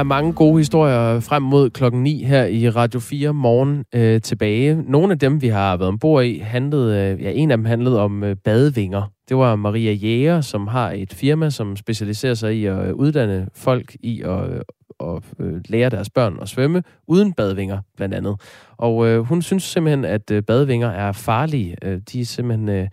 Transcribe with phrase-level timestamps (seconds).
[0.00, 4.20] Der er mange gode historier frem mod klokken 9 her i Radio 4 morgen øh,
[4.20, 4.74] tilbage.
[4.74, 8.00] Nogle af dem, vi har været ombord i, handlede, øh, ja, en af dem handlede
[8.00, 9.12] om øh, badevinger.
[9.28, 13.96] Det var Maria Jæger, som har et firma, som specialiserer sig i at uddanne folk
[14.00, 14.60] i at, øh,
[15.00, 18.40] at øh, lære deres børn at svømme uden badevinger, blandt andet.
[18.76, 21.76] Og øh, hun synes simpelthen, at øh, badevinger er farlige.
[21.82, 22.68] Øh, de er simpelthen...
[22.68, 22.88] Øh,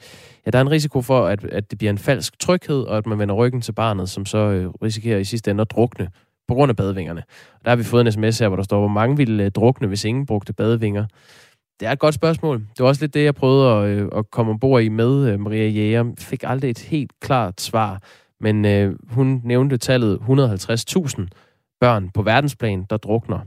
[0.45, 3.05] ja, der er en risiko for, at, at det bliver en falsk tryghed, og at
[3.05, 6.07] man vender ryggen til barnet, som så øh, risikerer i sidste ende at drukne
[6.47, 7.23] på grund af badevingerne.
[7.65, 9.87] Der har vi fået en sms her, hvor der står, hvor mange ville øh, drukne,
[9.87, 11.05] hvis ingen brugte badevinger.
[11.79, 12.59] Det er et godt spørgsmål.
[12.59, 15.39] Det var også lidt det, jeg prøvede at, øh, at komme ombord i med øh,
[15.39, 16.13] Maria Jæger.
[16.19, 18.01] Fik aldrig et helt klart svar,
[18.39, 21.27] men øh, hun nævnte tallet 150.000
[21.79, 23.39] børn på verdensplan, der drukner.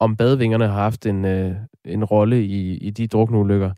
[0.00, 3.70] Om badevingerne har haft en, øh, en rolle i, i de drukneulykker,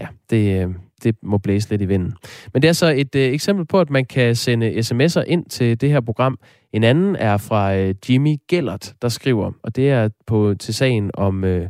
[0.00, 2.14] ja, det, øh, det må blæse lidt i vinden.
[2.52, 5.80] Men det er så et øh, eksempel på, at man kan sende sms'er ind til
[5.80, 6.38] det her program.
[6.72, 11.10] En anden er fra øh, Jimmy Gellert, der skriver, og det er på til sagen
[11.14, 11.68] om øh,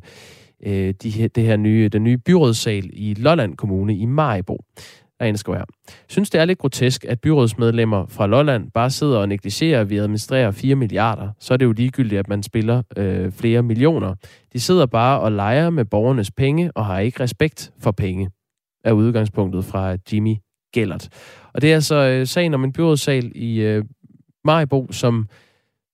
[0.66, 4.58] øh, de, det her nye, den nye byrådssal i Lolland Kommune i Majbo
[5.20, 5.64] der en, skal være.
[6.08, 9.96] Synes, det er lidt grotesk, at byrådsmedlemmer fra Lolland bare sidder og negligerer, at vi
[9.96, 11.28] administrerer 4 milliarder.
[11.40, 14.14] Så er det jo ligegyldigt, at man spiller øh, flere millioner.
[14.52, 18.30] De sidder bare og leger med borgernes penge og har ikke respekt for penge,
[18.84, 20.36] er udgangspunktet fra Jimmy
[20.74, 21.08] Gellert.
[21.54, 23.84] Og det er altså øh, sagen om en byrådssal i øh,
[24.44, 25.28] Majbo, som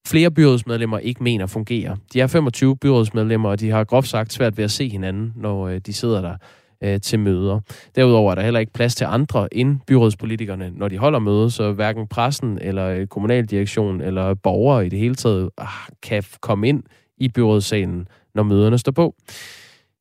[0.07, 1.97] flere byrådsmedlemmer ikke mener fungerer.
[2.13, 5.69] De er 25 byrådsmedlemmer, og de har groft sagt svært ved at se hinanden, når
[5.69, 6.37] øh, de sidder der
[6.85, 7.61] øh, til møder.
[7.97, 11.73] Derudover er der heller ikke plads til andre end byrådspolitikerne, når de holder møde, så
[11.73, 15.67] hverken pressen eller øh, kommunaldirektion eller borgere i det hele taget øh,
[16.03, 16.83] kan komme ind
[17.19, 19.15] i byrådssalen, når møderne står på.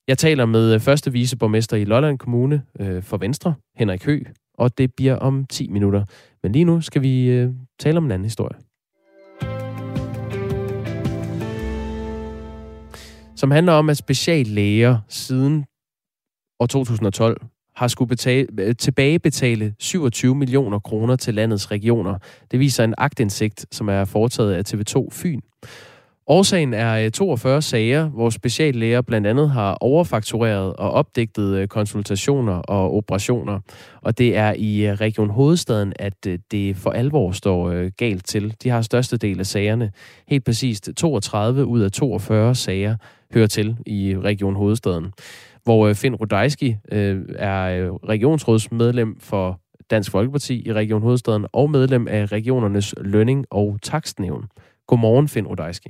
[0.08, 4.20] Jeg taler med øh, første viceborgmester i Lolland Kommune øh, for Venstre, Henrik Hø,
[4.54, 6.04] og det bliver om 10 minutter.
[6.44, 8.58] Men lige nu skal vi øh, tale om en anden historie.
[13.36, 15.66] Som handler om, at speciallæger siden
[16.60, 17.42] og 2012
[17.76, 22.18] har skulle betale, øh, tilbagebetale 27 millioner kroner til landets regioner.
[22.52, 25.40] Det viser en agtindsigt, som er foretaget af TV2 Fyn.
[26.28, 32.54] Årsagen er øh, 42 sager, hvor speciallæger blandt andet har overfaktureret og opdigtet øh, konsultationer
[32.54, 33.60] og operationer.
[34.02, 38.56] Og det er i Region Hovedstaden, at det for alvor står galt til.
[38.64, 39.92] De har største del af sagerne.
[40.28, 42.96] Helt præcist 32 ud af 42 sager
[43.34, 45.14] hører til i Region Hovedstaden
[45.64, 49.60] hvor øh, Finn Rudajski øh, er øh, regionsrådsmedlem for
[49.92, 54.46] Dansk Folkeparti i Region Hovedstaden og medlem af regionernes lønning- og takstnævn.
[54.88, 55.90] Godmorgen, Finn Rudajski.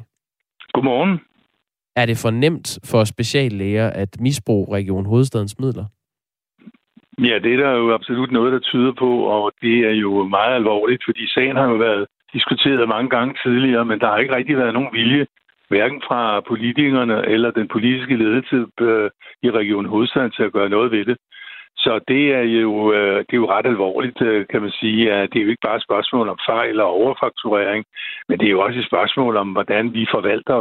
[0.74, 1.20] Godmorgen.
[1.96, 5.86] Er det for nemt for speciallæger at misbruge Region Hovedstadens midler?
[7.18, 10.56] Ja, det er der jo absolut noget, der tyder på, og det er jo meget
[10.56, 14.58] alvorligt, fordi sagen har jo været diskuteret mange gange tidligere, men der har ikke rigtig
[14.58, 15.26] været nogen vilje
[15.70, 19.10] hverken fra politikerne eller den politiske ledelse øh,
[19.44, 21.18] i Region Hovedstaden til at gøre noget ved det.
[21.78, 25.14] Så det er jo, øh, det er jo ret alvorligt, øh, kan man sige.
[25.14, 27.86] At det er jo ikke bare et spørgsmål om fejl og overfakturering,
[28.28, 30.60] men det er jo også et spørgsmål om, hvordan vi forvalter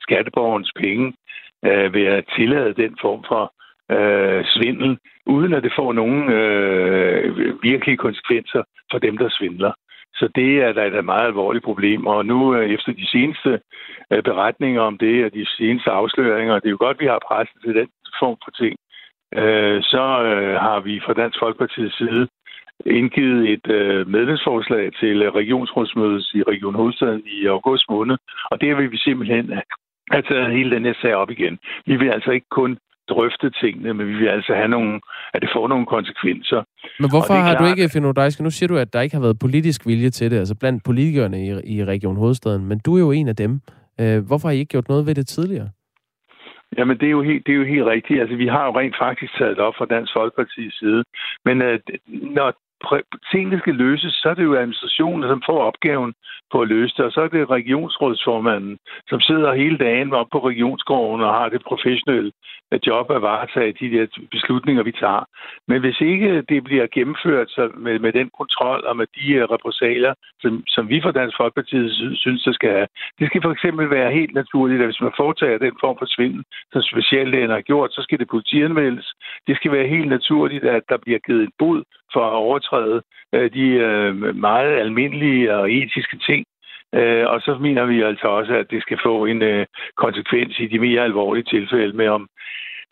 [0.00, 1.14] skatteborgernes penge
[1.62, 3.52] ved at tillade den form for
[3.90, 9.72] øh, svindel, uden at det får nogen øh, virkelige konsekvenser for dem, der svindler.
[10.18, 12.06] Så det er da et meget alvorligt problem.
[12.06, 13.60] Og nu øh, efter de seneste
[14.12, 17.26] øh, beretninger om det, og de seneste afsløringer, det er jo godt, at vi har
[17.28, 17.88] presset til den
[18.18, 18.76] form for ting,
[19.40, 20.02] øh, så
[20.66, 22.28] har vi fra Dansk Folkeparti's side
[22.86, 23.66] indgivet et
[24.06, 28.16] medlemsforslag til regionsrådsmødet i Region Hovedstaden i august måned,
[28.50, 29.52] og det vil vi simpelthen
[30.10, 31.58] have taget hele den her sag op igen.
[31.86, 32.78] Vi vil altså ikke kun
[33.08, 35.00] drøfte tingene, men vi vil altså have nogle,
[35.34, 36.62] at det får nogle konsekvenser.
[37.00, 39.22] Men hvorfor har klart, du ikke, Finn Odejske, nu siger du, at der ikke har
[39.22, 43.00] været politisk vilje til det, altså blandt politikerne i, i Region Hovedstaden, men du er
[43.00, 43.60] jo en af dem.
[44.00, 45.68] Øh, hvorfor har I ikke gjort noget ved det tidligere?
[46.78, 48.20] Jamen, det er, jo helt, det er jo helt rigtigt.
[48.20, 51.04] Altså, vi har jo rent faktisk taget det op fra Dansk Folkeparti's side.
[51.44, 52.48] Men øh, når
[53.32, 56.14] tingene skal løses, så er det jo administrationen, som får opgaven
[56.52, 58.78] på at løse det, og så er det regionsrådsformanden,
[59.08, 62.32] som sidder hele dagen op på regionsgården og har det professionelle
[62.86, 65.24] job at varetage de der beslutninger, vi tager.
[65.68, 70.12] Men hvis ikke det bliver gennemført så med, med den kontrol og med de uh,
[70.42, 71.78] som, som vi fra Dansk Folkeparti
[72.14, 72.88] synes, der skal have,
[73.18, 76.44] det skal for eksempel være helt naturligt, at hvis man foretager den form for svindel,
[76.72, 79.08] som speciallægen har gjort, så skal det politianmeldes.
[79.46, 81.82] Det skal være helt naturligt, at der bliver givet en bod
[82.16, 82.98] for at overtræde
[83.34, 86.42] øh, de øh, meget almindelige og etiske ting,
[86.94, 89.66] Øh, og så mener vi altså også, at det skal få en øh,
[89.96, 92.28] konsekvens i de mere alvorlige tilfælde med, om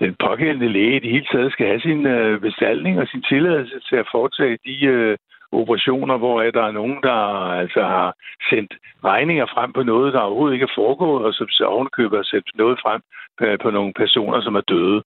[0.00, 3.80] den pågældende læge i det hele taget skal have sin øh, bestalning og sin tilladelse
[3.88, 5.16] til at foretage de øh,
[5.52, 7.18] operationer, hvor der er nogen, der
[7.62, 8.14] altså har
[8.50, 8.72] sendt
[9.04, 12.50] regninger frem på noget, der overhovedet ikke er foregået, og som så ovenkøber har sendt
[12.54, 13.00] noget frem
[13.40, 15.02] Øh, på nogle personer, som er døde.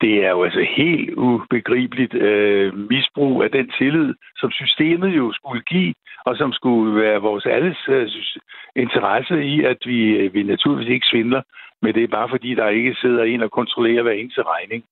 [0.00, 5.62] Det er jo altså helt ubegribeligt øh, misbrug af den tillid, som systemet jo skulle
[5.62, 5.94] give,
[6.24, 8.08] og som skulle være vores alles øh,
[8.76, 11.42] interesse i, at vi, øh, vi naturligvis ikke svindler
[11.82, 14.84] med det, bare fordi der ikke sidder en og kontrollerer hver eneste regning.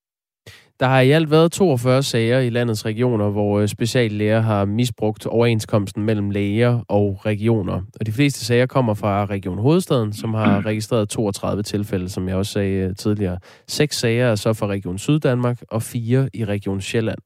[0.80, 5.26] Der har i alt været 42 sager i landets regioner, hvor øh, speciallæger har misbrugt
[5.26, 7.82] overenskomsten mellem læger og regioner.
[8.00, 12.36] Og de fleste sager kommer fra Region Hovedstaden, som har registreret 32 tilfælde, som jeg
[12.36, 13.38] også sagde øh, tidligere.
[13.68, 17.18] Seks sager er så fra Region Syddanmark og fire i Region Sjælland.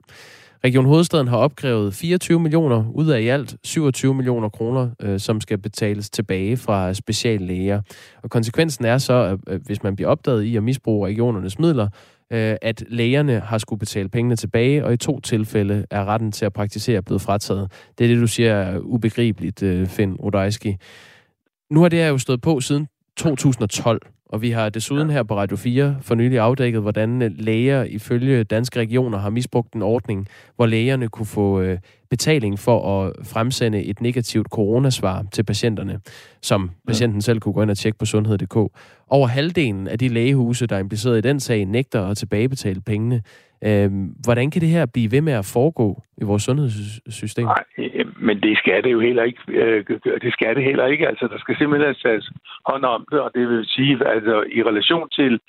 [0.65, 5.41] Region Hovedstaden har opkrævet 24 millioner ud af i alt 27 millioner kroner, øh, som
[5.41, 7.81] skal betales tilbage fra speciallæger.
[8.23, 11.89] Og konsekvensen er så, at hvis man bliver opdaget i at misbruge regionernes midler,
[12.33, 16.45] øh, at lægerne har skulle betale pengene tilbage, og i to tilfælde er retten til
[16.45, 17.73] at praktisere blevet frataget.
[17.99, 20.77] Det er det, du siger er ubegribeligt, øh, Finn Rodajski.
[21.71, 22.87] Nu har det her jo stået på siden
[23.17, 24.01] 2012,
[24.33, 28.45] og vi har desuden her på Radio 4 for nylig afdækket, hvordan øh, læger ifølge
[28.45, 31.79] danske regioner har misbrugt en ordning, hvor lægerne kunne få øh,
[32.11, 36.01] betaling for at fremsende et negativt coronasvar til patienterne,
[36.43, 38.57] som patienten selv kunne gå ind og tjekke på sundhed.dk.
[39.09, 43.23] Over halvdelen af de lægehuse, der er impliceret i den sag, nægter at tilbagebetale pengene.
[43.65, 47.45] Øhm, hvordan kan det her blive ved med at foregå i vores sundhedssystem?
[47.45, 47.65] Nej,
[48.27, 49.43] men det skal det jo heller ikke.
[49.49, 49.85] Øh,
[50.25, 51.09] det skal det heller ikke.
[51.09, 52.31] Altså, der skal simpelthen tages
[52.71, 55.41] hånd om det, og det vil sige, altså i relation til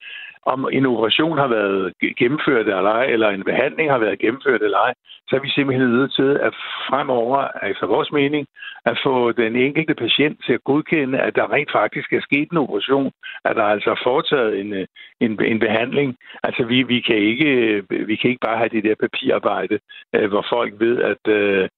[0.45, 4.77] om en operation har været gennemført eller ej, eller en behandling har været gennemført eller
[4.77, 4.93] ej,
[5.27, 6.53] så er vi simpelthen nødt til at
[6.89, 8.47] fremover, altså vores mening,
[8.85, 12.57] at få den enkelte patient til at godkende, at der rent faktisk er sket en
[12.57, 13.11] operation,
[13.45, 14.73] at der altså er foretaget en,
[15.19, 16.15] en, en behandling.
[16.43, 19.79] Altså vi, vi, kan ikke, vi kan ikke bare have det der papirarbejde,
[20.15, 21.69] øh, hvor folk ved, at øh,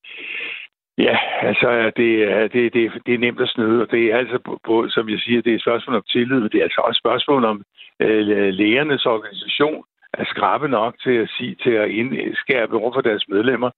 [0.98, 2.10] Ja, altså det,
[2.54, 5.42] det, det, det er nemt at snyde, og det er altså, på, som jeg siger,
[5.42, 7.64] det er et spørgsmål om tillid, det er altså også et spørgsmål om
[8.00, 9.84] øh, lægernes organisation
[10.14, 13.72] er skrabe nok til at sige, til at indskærpe over for deres medlemmer,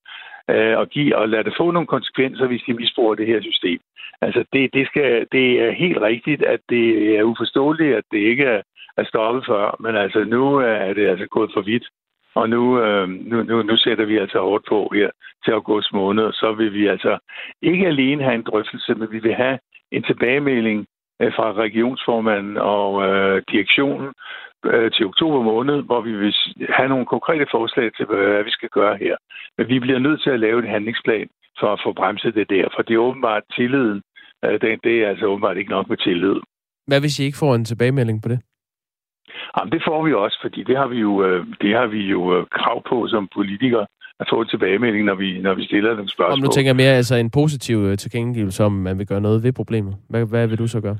[0.49, 3.79] øh, og, give, og lade det få nogle konsekvenser, hvis de misbruger det her system.
[4.21, 8.43] Altså, det, det, skal, det er helt rigtigt, at det er uforståeligt, at det ikke
[8.43, 8.61] er,
[8.97, 11.85] er stoppet før, men altså, nu er det altså gået for vidt.
[12.39, 15.09] Og nu, øh, nu, nu, nu sætter vi altså hårdt på her
[15.43, 17.17] til august måned, og så vil vi altså
[17.61, 19.59] ikke alene have en drøftelse, men vi vil have
[19.91, 20.85] en tilbagemelding
[21.21, 24.09] øh, fra regionsformanden og øh, direktionen
[24.65, 26.35] øh, til oktober måned, hvor vi vil
[26.69, 29.15] have nogle konkrete forslag til, hvad vi skal gøre her.
[29.57, 31.27] Men vi bliver nødt til at lave en handlingsplan
[31.59, 34.01] for at få bremset det der, for det er åbenbart tilliden.
[34.45, 36.39] Øh, det, det er altså åbenbart ikke nok med tillid.
[36.87, 38.39] Hvad hvis I ikke får en tilbagemelding på det?
[39.55, 42.21] Jamen, det får vi også, fordi det har vi jo, øh, det har vi jo
[42.35, 43.85] øh, krav på som politikere
[44.19, 46.33] at få tilbagemelding, når vi, når vi stiller dem spørgsmål.
[46.33, 49.53] Om du tænker mere altså en positiv øh, tilkendegivelse om, man vil gøre noget ved
[49.53, 49.95] problemet.
[50.09, 50.97] Hvad, hvad vil du så gøre?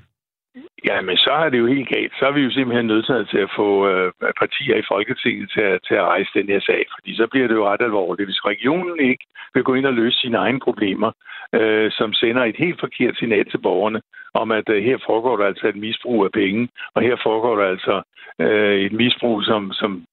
[0.86, 2.14] Ja, men så er det jo helt galt.
[2.20, 5.80] Så er vi jo simpelthen nødt til at få øh, partier i Folketinget til at,
[5.88, 8.28] til at rejse den her sag, fordi så bliver det jo ret alvorligt.
[8.28, 11.12] Hvis regionen ikke vil gå ind og løse sine egne problemer,
[11.54, 14.02] øh, som sender et helt forkert signal til borgerne,
[14.34, 17.68] om at øh, her foregår der altså et misbrug af penge, og her foregår der
[17.68, 18.02] altså
[18.40, 20.06] øh, et misbrug, som, som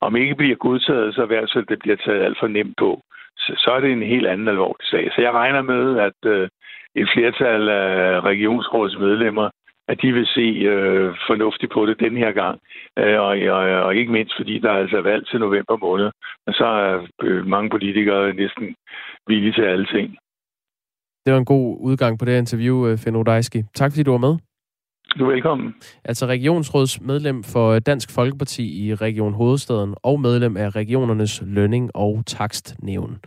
[0.00, 3.00] om ikke bliver godtaget, så i hvert fald det bliver taget alt for nemt på.
[3.36, 5.10] Så, så er det en helt anden alvorlig sag.
[5.14, 6.48] Så jeg regner med, at øh,
[6.94, 9.50] et flertal af regionsrådets medlemmer
[9.88, 12.60] at de vil se øh, fornuftigt på det den her gang.
[12.98, 16.10] Øh, og, og, og ikke mindst, fordi der er altså valg til november måned.
[16.46, 18.76] Og så er øh, mange politikere næsten
[19.26, 20.16] villige til alle ting.
[21.26, 23.62] Det var en god udgang på det interview, øh, Finn Odejski.
[23.74, 24.36] Tak fordi du var med.
[25.18, 25.74] Du er velkommen.
[26.04, 33.18] Altså regionsrådsmedlem for Dansk Folkeparti i Region Hovedstaden og medlem af regionernes lønning- og takstnævn.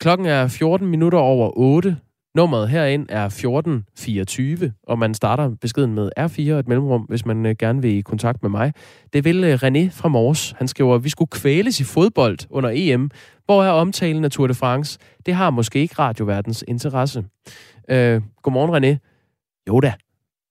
[0.00, 1.96] Klokken er 14 minutter over 8.
[2.34, 7.54] Nummeret herind er 1424, og man starter beskeden med R4 et mellemrum, hvis man øh,
[7.58, 8.72] gerne vil i kontakt med mig.
[9.12, 10.54] Det vil øh, René fra Mors.
[10.58, 13.10] Han skriver, vi skulle kvæles i fodbold under EM.
[13.44, 14.98] Hvor er omtalen af Tour de France?
[15.26, 17.24] Det har måske ikke radioverdens interesse.
[17.90, 18.96] Øh, godmorgen, René.
[19.68, 19.92] Jo da.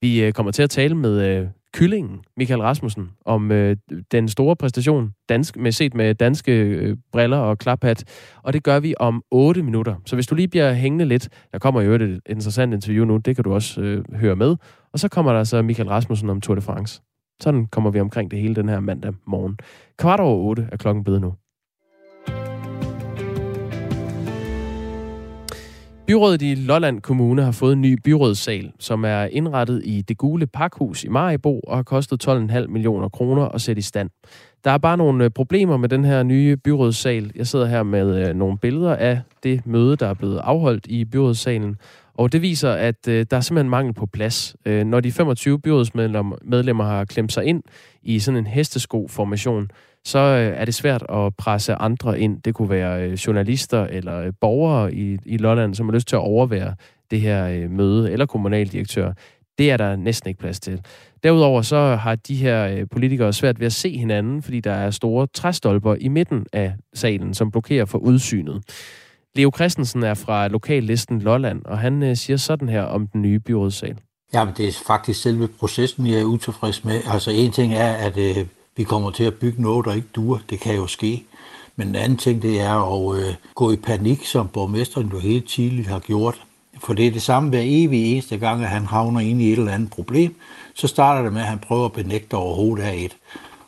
[0.01, 3.77] Vi øh, kommer til at tale med kyllingen, Michael Rasmussen, om øh,
[4.11, 8.03] den store præstation, dansk, med set med danske øh, briller og klaphat.
[8.43, 9.95] Og det gør vi om 8 minutter.
[10.05, 13.35] Så hvis du lige bliver hængende lidt, der kommer jo et interessant interview nu, det
[13.35, 14.55] kan du også øh, høre med.
[14.93, 17.01] Og så kommer der så Michael Rasmussen om Tour de France.
[17.41, 19.57] Sådan kommer vi omkring det hele den her mandag morgen.
[19.97, 21.33] Kvart over 8 er klokken blevet nu.
[26.09, 30.47] Byrådet i Lolland Kommune har fået en ny byrådssal, som er indrettet i det gule
[30.47, 34.09] pakhus i Maribo og har kostet 12,5 millioner kroner at sætte i stand.
[34.63, 37.31] Der er bare nogle øh, problemer med den her nye byrådssal.
[37.35, 41.05] Jeg sidder her med øh, nogle billeder af det møde, der er blevet afholdt i
[41.05, 41.77] byrådssalen.
[42.13, 44.55] Og det viser, at øh, der er simpelthen mangel på plads.
[44.65, 47.63] Øh, når de 25 byrådsmedlemmer har klemt sig ind
[48.03, 49.69] i sådan en hestesko-formation,
[50.06, 52.41] så øh, er det svært at presse andre ind.
[52.41, 56.15] Det kunne være øh, journalister eller øh, borgere i, i Lolland, som har lyst til
[56.15, 56.75] at overvære
[57.12, 59.13] det her møde, eller kommunaldirektør.
[59.58, 60.82] Det er der næsten ikke plads til.
[61.24, 65.27] Derudover så har de her politikere svært ved at se hinanden, fordi der er store
[65.27, 68.62] træstolper i midten af salen, som blokerer for udsynet.
[69.36, 73.98] Leo Christensen er fra lokallisten Lolland, og han siger sådan her om den nye byrådssal.
[74.34, 77.01] Jamen, det er faktisk selve processen, jeg er utilfreds med.
[77.13, 78.46] Altså, en ting er, at øh,
[78.79, 80.41] vi kommer til at bygge noget, der ikke dur.
[80.50, 81.24] Det kan jo ske.
[81.75, 85.50] Men en anden ting, det er at øh, gå i panik, som borgmesteren jo helt
[85.50, 86.41] tidligt har gjort.
[86.77, 89.59] For det er det samme hver evig eneste gang, at han havner ind i et
[89.59, 90.36] eller andet problem.
[90.75, 93.17] Så starter det med, at han prøver at benægte overhovedet af et.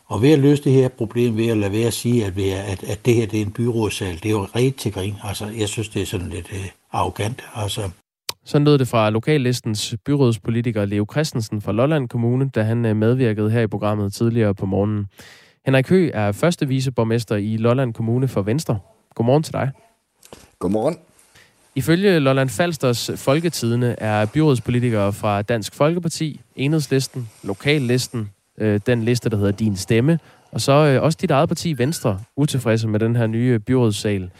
[0.06, 2.84] Og ved at løse det her problem, ved at lade være at sige, at, at,
[2.84, 5.14] at det her det er en byrådssal, det er jo ret til grin.
[5.24, 7.44] Altså, jeg synes, det er sådan lidt øh, arrogant.
[7.54, 7.90] Altså,
[8.44, 13.50] så lød det fra lokallistens byrådspolitiker Leo Christensen fra Lolland Kommune, da han øh, medvirkede
[13.50, 15.06] her i programmet tidligere på morgenen.
[15.66, 18.78] Henrik Høgh er første viceborgmester i Lolland Kommune for Venstre.
[19.14, 19.70] Godmorgen til dig.
[20.58, 20.98] Godmorgen.
[21.74, 29.36] Ifølge Lolland Falsters Folketidene er byrådspolitikere fra Dansk Folkeparti, Enhedslisten, Lokallisten, øh, den liste, der
[29.36, 30.18] hedder Din Stemme,
[30.52, 34.30] og så øh, også dit eget parti, Venstre, utilfredse med den her nye byrådssal.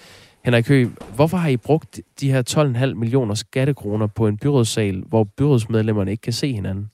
[0.44, 2.42] Henrik Høgh, hvorfor har I brugt de her
[2.86, 6.90] 12,5 millioner skattekroner på en byrådssal, hvor byrådsmedlemmerne ikke kan se hinanden?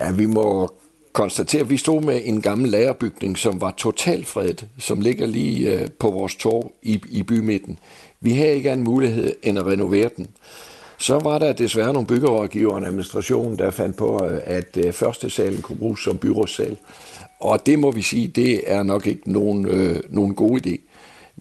[0.00, 0.74] Ja, vi må
[1.12, 5.80] konstatere, at vi stod med en gammel lagerbygning, som var totalt fredet, som ligger lige
[5.80, 7.78] øh, på vores torv i, i bymidten.
[8.20, 10.26] Vi havde ikke en mulighed end at renovere den.
[10.98, 15.30] Så var der desværre nogle byggerådgiver og administration, der fandt på, øh, at øh, første
[15.30, 16.76] salen kunne bruges som byrådssal.
[17.40, 20.89] Og det må vi sige, det er nok ikke nogen, øh, nogen god idé.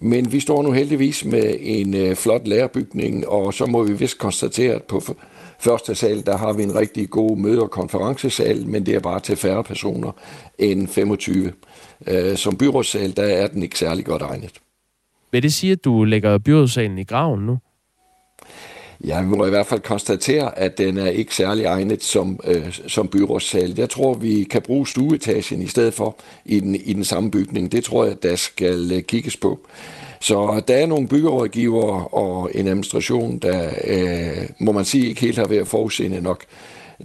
[0.01, 4.18] Men vi står nu heldigvis med en øh, flot lærerbygning, og så må vi vist
[4.18, 5.01] konstatere, at på
[5.60, 9.20] første sal, der har vi en rigtig god møde- og konferencesal, men det er bare
[9.20, 10.12] til færre personer
[10.60, 11.51] end 25.
[12.08, 14.51] Øh, som byrådssal, der er den ikke særlig godt egnet.
[15.32, 17.58] Vil det sige, at du lægger byrådssalen i graven nu?
[19.06, 23.08] Ja, må i hvert fald konstatere, at den er ikke særlig egnet som, øh, som
[23.08, 23.74] byrådssal.
[23.77, 26.15] Jeg tror, vi kan bruge stueetagen i stedet for
[26.46, 27.72] i den, i den samme bygning.
[27.72, 29.60] Det tror jeg, der skal øh, kigges på.
[30.22, 35.38] Så der er nogle byggerådgiver og en administration, der øh, må man sige ikke helt
[35.38, 36.44] har været forudseende nok.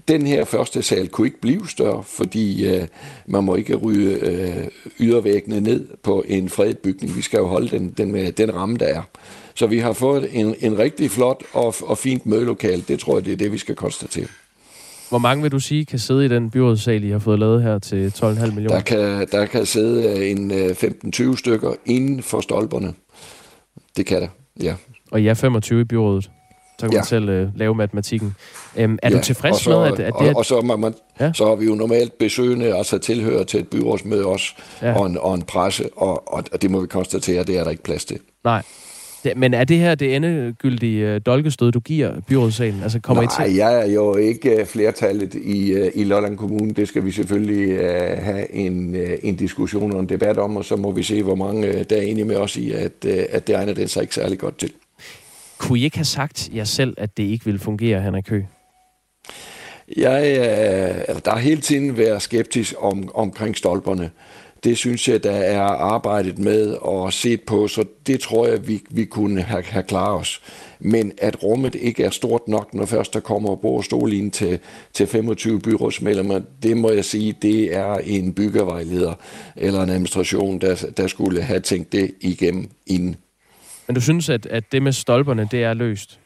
[0.09, 2.87] Den her første sal kunne ikke blive større, fordi øh,
[3.27, 4.67] man må ikke ryge øh,
[5.01, 7.17] ydervæggene ned på en fredet bygning.
[7.17, 9.03] Vi skal jo holde den, den med den ramme, der er.
[9.55, 12.85] Så vi har fået en, en rigtig flot og, og fint mødelokal.
[12.89, 14.27] Det tror jeg, det er det, vi skal konstatere.
[15.09, 17.79] Hvor mange vil du sige kan sidde i den byrådssal, I har fået lavet her
[17.79, 18.69] til 12,5 millioner?
[18.69, 22.95] Der kan, der kan sidde en 15-20 øh, stykker inden for stolperne.
[23.97, 24.29] Det kan der,
[24.63, 24.75] ja.
[25.11, 26.31] Og I er 25 i byrådet?
[26.79, 26.99] Så kan ja.
[26.99, 28.35] man selv uh, lave matematikken.
[28.85, 29.17] Um, er ja.
[29.17, 31.33] du tilfreds så, med, at, at det og, og så, man, man, ja?
[31.33, 34.99] så har vi jo normalt besøgende, altså tilhører til et byrådsmøde også, ja.
[34.99, 37.83] og, en, og en presse, og, og det må vi konstatere, det er der ikke
[37.83, 38.19] plads til.
[38.45, 38.63] Nej.
[39.25, 42.83] Det, men er det her det endegyldige uh, dolkestød, du giver byrådssalen?
[42.83, 43.57] Altså, kommer Nej, I til?
[43.57, 46.73] jeg er jo ikke uh, flertallet i, uh, i Lolland Kommune.
[46.73, 50.77] Det skal vi selvfølgelig uh, have en, en diskussion og en debat om, og så
[50.77, 53.75] må vi se, hvor mange der er enige med os i, at, at det egner
[53.75, 54.73] den sig ikke særlig godt til.
[55.59, 58.43] Kunne I ikke have sagt jer selv, at det ikke ville fungere, Henrik Kø?
[59.97, 60.37] Jeg,
[61.09, 64.11] uh, der har hele tiden været skeptisk om, omkring stolperne
[64.65, 68.83] det synes jeg, der er arbejdet med og set på, så det tror jeg, vi,
[68.91, 70.43] vi kunne have, have klaret os.
[70.79, 74.59] Men at rummet ikke er stort nok, når først der kommer bord stolin til,
[74.93, 79.15] til 25 byrådsmedlemmer, det må jeg sige, det er en byggervejleder
[79.57, 83.17] eller en administration, der, der skulle have tænkt det igennem inden.
[83.87, 86.19] Men du synes, at, at det med stolperne, det er løst?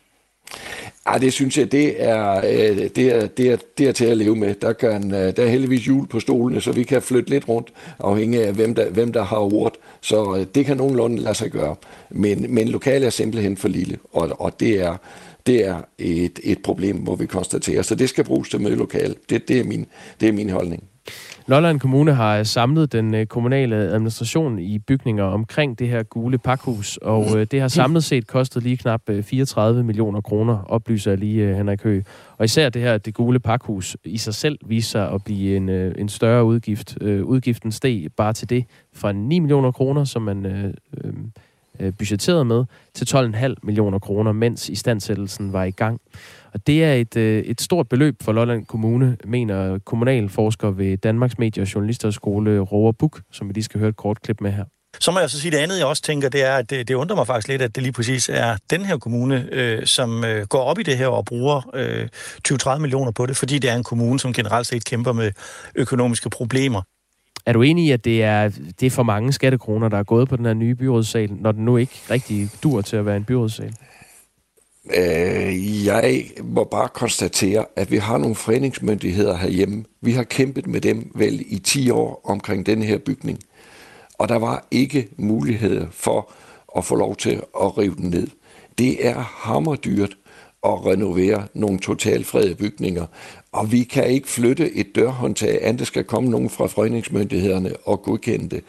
[1.13, 4.17] Ja, det synes jeg, det er, øh, det er, det er, det er til at
[4.17, 4.55] leve med.
[4.55, 7.73] Der, kan, øh, der er heldigvis jul på stolene, så vi kan flytte lidt rundt,
[7.99, 9.79] afhængig af, hvem der, hvem der har ordet.
[10.01, 11.77] Så øh, det kan nogenlunde lade sig gøre.
[12.11, 14.97] Men, men lokalet er simpelthen for lille, og, og det er,
[15.47, 17.83] det er et, et problem, hvor vi konstaterer.
[17.83, 19.15] Så det skal bruges til mødelokale.
[19.31, 19.87] Det, det, er min,
[20.21, 20.85] det er min holdning.
[21.49, 26.97] Lolland Kommune har samlet den øh, kommunale administration i bygninger omkring det her gule pakhus,
[26.97, 31.55] og øh, det har samlet set kostet lige knap øh, 34 millioner kroner, oplyser lige
[31.55, 32.05] Henrik Høgh.
[32.39, 35.69] Og især det her, det gule pakhus, i sig selv viser sig at blive en,
[35.69, 36.97] en større udgift.
[37.03, 38.65] Udgiften steg bare til det
[38.95, 40.47] fra 9 millioner kroner, som man
[41.81, 42.65] øh, budgetteret med,
[42.95, 46.01] til 12,5 millioner kroner, mens istandsættelsen var i gang.
[46.55, 51.39] Og det er et, øh, et stort beløb for Lolland Kommune, mener kommunalforsker ved Danmarks
[51.39, 54.65] Medie- og Journalisterskole, Rover Buk, som vi lige skal høre et kort klip med her.
[55.01, 56.95] Så må jeg så sige, det andet, jeg også tænker, det er, at det, det
[56.95, 60.47] undrer mig faktisk lidt, at det lige præcis er den her kommune, øh, som øh,
[60.47, 62.09] går op i det her og bruger øh,
[62.49, 65.33] 20-30 millioner på det, fordi det er en kommune, som generelt set kæmper med
[65.75, 66.83] økonomiske problemer.
[67.47, 68.49] Er du enig i, at det er,
[68.81, 71.65] det er for mange skattekroner, der er gået på den her nye byrådssal, når den
[71.65, 73.75] nu ikke rigtig dur til at være en byrådssal?
[74.97, 79.85] Øh, jeg må bare konstatere, at vi har nogle foreningsmyndigheder herhjemme.
[80.01, 83.39] Vi har kæmpet med dem vel i 10 år omkring den her bygning.
[84.19, 86.33] Og der var ikke mulighed for
[86.77, 88.29] at få lov til at rive den ned.
[88.79, 90.17] Det er hammerdyrt
[90.67, 93.07] at renovere nogle totalfredede bygninger.
[93.53, 98.49] Og vi kan ikke flytte et dørhåndtag, andet skal komme nogen fra fredningsmyndighederne og godkende
[98.49, 98.65] det.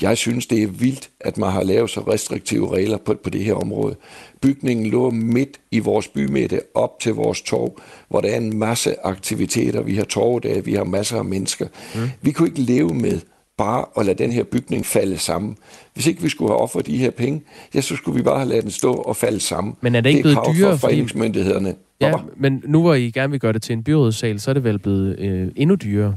[0.00, 3.44] Jeg synes, det er vildt, at man har lavet så restriktive regler på, på det
[3.44, 3.96] her område.
[4.40, 9.06] Bygningen lå midt i vores bymidte op til vores torv, hvor der er en masse
[9.06, 9.82] aktiviteter.
[9.82, 11.66] Vi har torvedage, vi har masser af mennesker.
[11.94, 12.00] Mm.
[12.22, 13.20] Vi kunne ikke leve med
[13.58, 15.56] bare at lade den her bygning falde sammen.
[15.94, 17.42] Hvis ikke vi skulle have offret de her penge,
[17.74, 19.74] ja, så skulle vi bare have ladet den stå og falde sammen.
[19.80, 20.70] Men er det ikke det er blevet dyrere?
[20.72, 21.74] for foreningsmyndighederne.
[22.00, 24.64] Ja, men nu hvor I gerne vil gøre det til en byrådssal, så er det
[24.64, 26.14] vel blevet øh, endnu dyrere?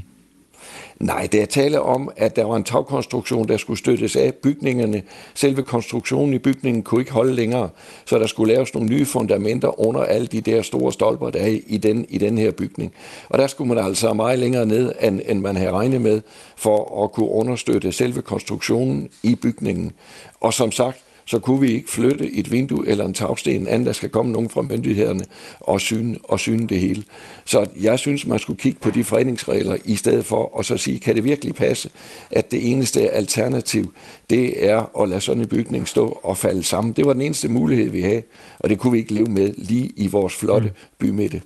[1.00, 5.02] Nej, det er tale om, at der var en tagkonstruktion, der skulle støttes af bygningerne.
[5.34, 7.68] Selve konstruktionen i bygningen kunne ikke holde længere,
[8.04, 11.58] så der skulle laves nogle nye fundamenter under alle de der store stolper, der er
[11.66, 12.92] i den, i den her bygning.
[13.28, 16.20] Og der skulle man altså meget længere ned, end, end man havde regnet med,
[16.56, 19.92] for at kunne understøtte selve konstruktionen i bygningen.
[20.40, 23.92] Og som sagt, så kunne vi ikke flytte et vindue eller en tagsten, anden der
[23.92, 25.24] skal komme nogen fra myndighederne
[25.60, 27.04] og syne, og syne det hele.
[27.44, 30.98] Så jeg synes, man skulle kigge på de fredningsregler i stedet for, og så sige,
[30.98, 31.90] kan det virkelig passe,
[32.30, 33.94] at det eneste alternativ,
[34.30, 36.92] det er at lade sådan en bygning stå og falde sammen.
[36.92, 38.22] Det var den eneste mulighed, vi havde,
[38.58, 40.74] og det kunne vi ikke leve med lige i vores flotte mm.
[40.98, 41.42] bymidte.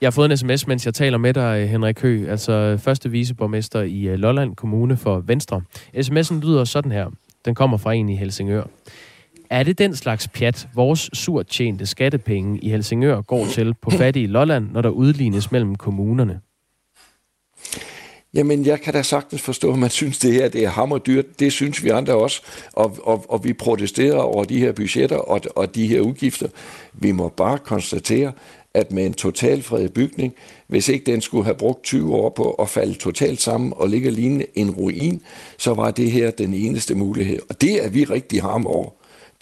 [0.00, 3.82] Jeg har fået en sms, mens jeg taler med dig, Henrik Hø, altså første viceborgmester
[3.82, 5.62] i øh, Lolland Kommune for Venstre.
[5.96, 7.06] SMS'en lyder sådan her.
[7.44, 8.64] Den kommer fra en i Helsingør.
[9.50, 14.26] Er det den slags pjat, vores surt tjente skattepenge i Helsingør går til på fattige
[14.26, 16.40] Lolland, når der udlignes mellem kommunerne?
[18.34, 21.40] Jamen, jeg kan da sagtens forstå, at man synes, det her det er hammerdyrt.
[21.40, 25.40] Det synes vi andre også, og, og, og vi protesterer over de her budgetter og,
[25.56, 26.48] og de her udgifter.
[26.92, 28.32] Vi må bare konstatere,
[28.74, 30.34] at med en totalfredet bygning,
[30.66, 34.10] hvis ikke den skulle have brugt 20 år på at falde totalt sammen og ligge
[34.10, 35.22] lignende en ruin,
[35.58, 37.38] så var det her den eneste mulighed.
[37.48, 38.90] Og det er vi rigtig harm over.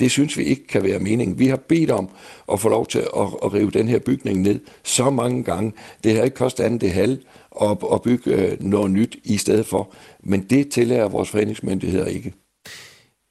[0.01, 1.38] Det synes vi ikke kan være meningen.
[1.38, 2.09] Vi har bedt om
[2.53, 5.73] at få lov til at, at rive den her bygning ned så mange gange.
[6.05, 7.19] Det har ikke kostet andet det halv
[7.62, 9.93] at, at bygge øh, noget nyt i stedet for.
[10.21, 12.33] Men det tillader vores foreningsmyndigheder ikke.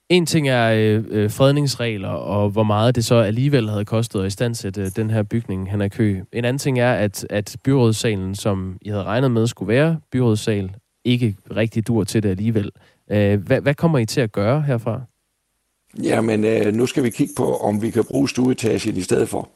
[0.09, 4.27] En ting er øh, øh, fredningsregler, og hvor meget det så alligevel havde kostet at
[4.27, 6.21] istandsætte øh, den her bygning, han er kø.
[6.33, 10.71] En anden ting er, at, at byrådssalen, som I havde regnet med skulle være byrådssal,
[11.05, 12.71] ikke rigtig dur til det alligevel.
[13.11, 15.01] Øh, hvad, hvad kommer I til at gøre herfra?
[16.03, 19.49] Jamen, øh, nu skal vi kigge på, om vi kan bruge stueetagen i stedet for.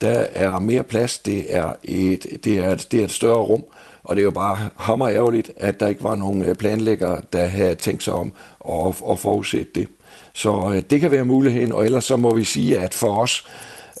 [0.00, 3.64] Der er mere plads, det er et, det er, et, det er et større rum,
[4.04, 7.46] og det er jo bare hammer ærgerligt, at der ikke var nogen planlægger, planlæggere, der
[7.46, 8.32] havde tænkt sig om
[8.68, 9.88] at, at forudsætte det.
[10.36, 13.44] Så øh, det kan være muligheden, og ellers så må vi sige, at for os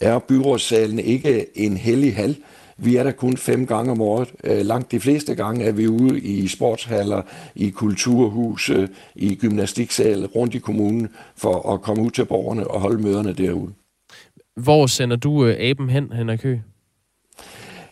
[0.00, 2.36] er byrådssalen ikke en hellig hal.
[2.78, 4.28] Vi er der kun fem gange om året.
[4.44, 7.22] Øh, langt de fleste gange er vi ude i sportshaller,
[7.54, 13.02] i kulturhuse, i gymnastiksal rundt i kommunen for at komme ud til borgerne og holde
[13.02, 13.72] møderne derude.
[14.56, 16.60] Hvor sender du øh, aben hen, Henrik Høgh?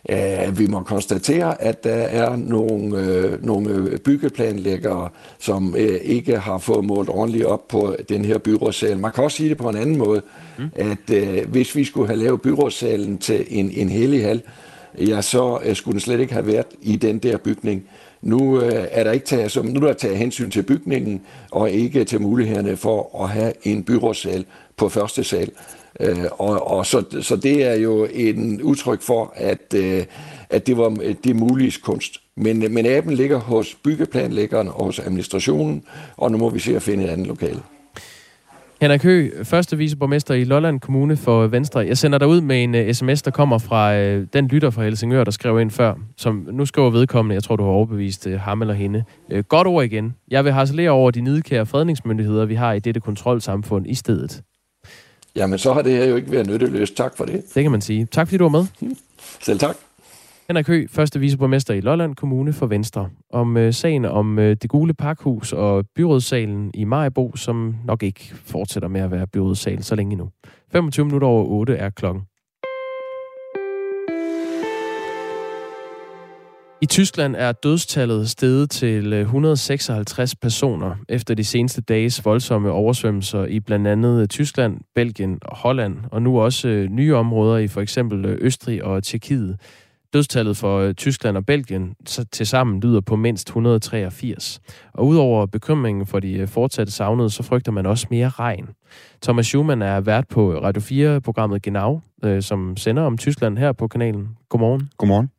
[0.09, 6.57] Uh, vi må konstatere, at der er nogle, uh, nogle byggeplanlæggere, som uh, ikke har
[6.57, 8.99] fået målt ordentligt op på den her byrådssal.
[8.99, 10.21] Man kan også sige det på en anden måde,
[10.57, 10.65] mm.
[10.75, 14.41] at uh, hvis vi skulle have lavet byrådssalen til en, en hellig hal,
[14.99, 17.83] ja, så uh, skulle den slet ikke have været i den der bygning.
[18.21, 21.71] Nu uh, er der ikke taget, som, nu er der taget hensyn til bygningen, og
[21.71, 24.45] ikke til mulighederne for at have en byrådssal
[24.77, 25.51] på første sal.
[25.99, 30.05] Øh, og, og så, så det er jo en udtryk for, at, øh,
[30.49, 30.89] at det var
[31.23, 32.17] det mulige kunst.
[32.37, 35.83] Men, men aben ligger hos byggeplanlæggeren og hos administrationen,
[36.17, 37.59] og nu må vi se at finde et andet lokale.
[38.81, 41.79] Henrik Høgh, første viceborgmester i Lolland Kommune for Venstre.
[41.79, 44.69] Jeg sender dig ud med en øh, uh, sms, der kommer fra uh, den lytter
[44.69, 48.27] fra Helsingør, der skrev ind før, som nu skriver vedkommende, jeg tror, du har overbevist
[48.27, 49.03] uh, ham eller hende.
[49.33, 50.15] Uh, godt ord igen.
[50.31, 54.41] Jeg vil harcelere over de nidkære fredningsmyndigheder, vi har i dette kontrolsamfund i stedet.
[55.35, 56.95] Jamen, så har det her jo ikke været nytteløst.
[56.95, 57.43] Tak for det.
[57.55, 58.05] Det kan man sige.
[58.05, 58.65] Tak fordi du var med.
[59.45, 59.75] Selv tak.
[60.47, 64.69] Henrik Høgh, første viceborgmester i Lolland Kommune for Venstre, om øh, sagen om øh, det
[64.69, 69.95] gule pakhus og byrådssalen i Majbo, som nok ikke fortsætter med at være byrådssal så
[69.95, 70.29] længe nu.
[70.71, 72.21] 25 minutter over 8 er klokken.
[76.85, 83.45] I Tyskland er dødstallet steget til øh, 156 personer efter de seneste dages voldsomme oversvømmelser
[83.45, 87.67] i blandt andet øh, Tyskland, Belgien og Holland, og nu også øh, nye områder i
[87.67, 89.59] for eksempel Østrig og Tjekkiet.
[90.13, 94.59] Dødstallet for Tyskland og Belgien så til sammen lyder på mindst 183.
[94.93, 98.69] Og udover bekymringen for de fortsatte savnede, så frygter man også mere regn.
[99.21, 102.01] Thomas Schumann er vært på Radio 4-programmet Genau,
[102.39, 104.27] som sender om Tyskland her på kanalen.
[104.49, 104.89] Godmorgen.
[104.97, 105.29] Godmorgen.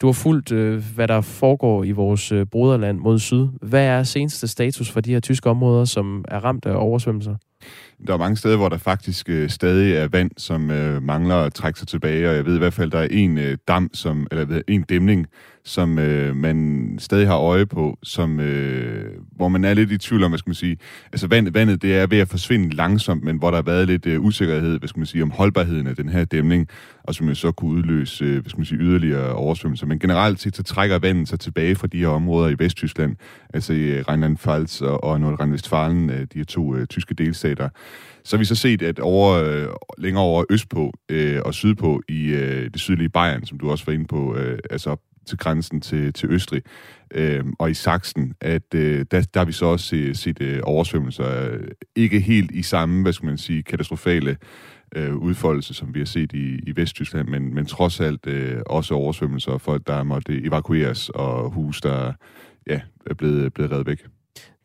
[0.00, 3.48] Du har fulgt, øh, hvad der foregår i vores øh, broderland mod syd.
[3.62, 7.36] Hvad er seneste status for de her tyske områder, som er ramt af oversvømmelser?
[8.06, 11.54] Der er mange steder, hvor der faktisk øh, stadig er vand, som øh, mangler at
[11.54, 14.26] trække sig tilbage, og jeg ved i hvert fald, der er en øh, dam, som,
[14.30, 15.26] eller en dæmning,
[15.64, 20.24] som øh, man stadig har øje på, som, øh, hvor man er lidt i tvivl
[20.24, 20.76] om, hvad skal man sige,
[21.12, 24.06] altså vand, vandet det er ved at forsvinde langsomt, men hvor der har været lidt
[24.06, 26.68] øh, usikkerhed, hvad skal man sige, om holdbarheden af den her dæmning,
[27.04, 29.86] og som jo så kunne udløse, øh, hvad skal man sige, yderligere oversvømmelser.
[29.86, 33.16] Men generelt set, så trækker vandet sig tilbage fra de her områder i Vesttyskland,
[33.54, 37.49] altså i øh, Rheinland-Pfalz og, og Nordrhein-Westfalen, øh, de her to øh, tyske delstater.
[38.24, 42.26] Så har vi så set, at over, øh, længere over østpå øh, og sydpå i
[42.26, 46.12] øh, det sydlige Bayern, som du også var inde på, øh, altså til grænsen til,
[46.12, 46.62] til Østrig
[47.14, 50.60] øh, og i Sachsen, at øh, der, der har vi så også set, set øh,
[50.62, 51.50] oversvømmelser.
[51.50, 54.36] Øh, ikke helt i samme, hvad skal man sige, katastrofale
[54.96, 58.94] øh, udfoldelse, som vi har set i, i Vesttyskland, men, men trods alt øh, også
[58.94, 62.12] oversvømmelser og folk, der måtte evakueres, og hus, der
[62.66, 64.06] ja, er blevet, blevet reddet væk.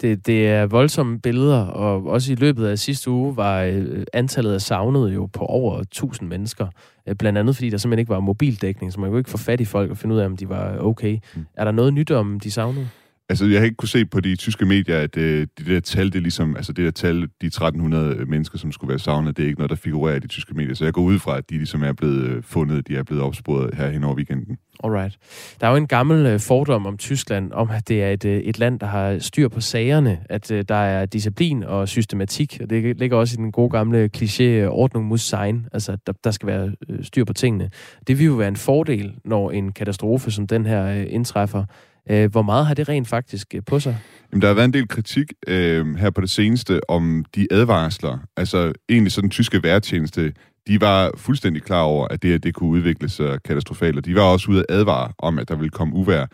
[0.01, 4.53] Det, det er voldsomme billeder, og også i løbet af sidste uge var øh, antallet
[4.53, 6.67] af savnede jo på over 1000 mennesker.
[7.07, 9.61] Øh, blandt andet fordi der simpelthen ikke var mobildækning, så man kunne ikke få fat
[9.61, 11.19] i folk og finde ud af, om de var okay.
[11.35, 11.45] Mm.
[11.55, 12.87] Er der noget nyt om de savnede?
[13.29, 16.05] Altså, jeg har ikke kunne se på de tyske medier, at øh, det der tal,
[16.05, 19.43] det er ligesom, altså det der tal, de 1300 mennesker, som skulle være savnet, det
[19.43, 20.75] er ikke noget, der figurerer i de tyske medier.
[20.75, 23.23] Så jeg går ud fra, at de ligesom er blevet øh, fundet, de er blevet
[23.23, 24.57] opsporet her hen over weekenden.
[24.83, 25.17] Alright.
[25.61, 28.37] Der er jo en gammel øh, fordom om Tyskland, om at det er et, øh,
[28.37, 32.69] et land, der har styr på sagerne, at øh, der er disciplin og systematik, og
[32.69, 36.31] det ligger også i den gode gamle kliché øh, ordning muss sein, altså der, der
[36.31, 37.69] skal være øh, styr på tingene.
[38.07, 41.65] Det vil jo være en fordel, når en katastrofe som den her øh, indtræffer,
[42.09, 43.97] Øh, hvor meget har det rent faktisk øh, på sig?
[44.31, 48.17] Jamen, der har været en del kritik øh, her på det seneste om de advarsler.
[48.37, 50.33] Altså egentlig så den tyske værtjeneste,
[50.67, 54.15] de var fuldstændig klar over, at det her det kunne udvikle sig katastrofalt, og de
[54.15, 56.25] var også ude at advare om, at der ville komme uvær.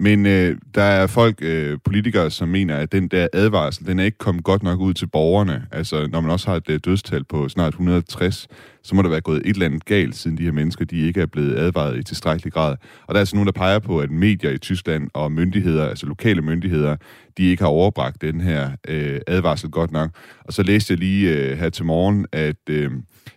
[0.00, 4.04] Men øh, der er folk, øh, politikere, som mener, at den der advarsel, den er
[4.04, 5.66] ikke kommet godt nok ud til borgerne.
[5.72, 8.48] Altså, når man også har et øh, dødstal på snart 160,
[8.86, 11.20] så må der være gået et eller andet galt, siden de her mennesker, de ikke
[11.20, 12.76] er blevet advaret i tilstrækkelig grad.
[13.06, 16.06] Og der er altså nogen, der peger på, at medier i Tyskland og myndigheder, altså
[16.06, 16.96] lokale myndigheder,
[17.38, 20.10] de ikke har overbragt den her øh, advarsel godt nok.
[20.44, 22.56] Og så læste jeg lige øh, her til morgen, at...
[22.70, 22.90] Øh,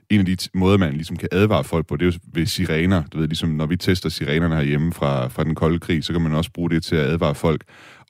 [0.10, 3.04] en af de måder, man ligesom kan advare folk på, det er jo ved sirener.
[3.14, 6.22] Du ved, ligesom når vi tester sirenerne herhjemme fra, fra den kolde krig, så kan
[6.22, 7.64] man også bruge det til at advare folk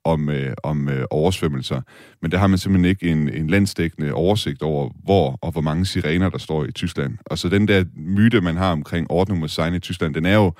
[0.04, 1.82] om, øh, om øh, oversvømmelser.
[2.22, 5.86] Men der har man simpelthen ikke en, en landsdækkende oversigt over, hvor og hvor mange
[5.86, 7.18] sirener, der står i Tyskland.
[7.26, 10.36] Og så den der myte, man har omkring ordning mod sign i Tyskland, den er
[10.36, 10.54] jo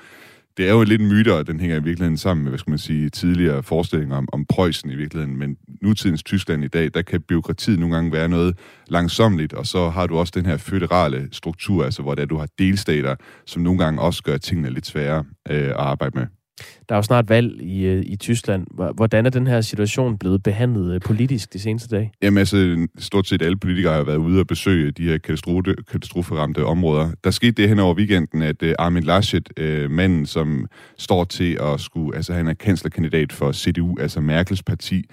[0.56, 2.70] det er jo lidt en myte, og den hænger i virkeligheden sammen med, hvad skal
[2.70, 5.36] man sige, tidligere forestillinger om, om Preussen i virkeligheden.
[5.36, 9.88] Men nutidens Tyskland i dag, der kan byråkratiet nogle gange være noget langsomligt, og så
[9.88, 13.62] har du også den her føderale struktur, altså hvor det er, du har delstater, som
[13.62, 16.39] nogle gange også gør tingene lidt sværere øh, at arbejde med.
[16.88, 18.66] Der er jo snart valg i, øh, i Tyskland.
[18.94, 22.12] Hvordan er den her situation blevet behandlet øh, politisk de seneste dage?
[22.22, 26.64] Jamen altså, stort set alle politikere har været ude og besøge de her katastrofe, katastroferamte
[26.64, 27.10] områder.
[27.24, 29.48] Der skete det hen over weekenden, at øh, Armin Laschet,
[29.90, 30.66] manden, som
[30.98, 35.04] står til at skulle, altså han er kanslerkandidat for CDU, altså Merkels parti,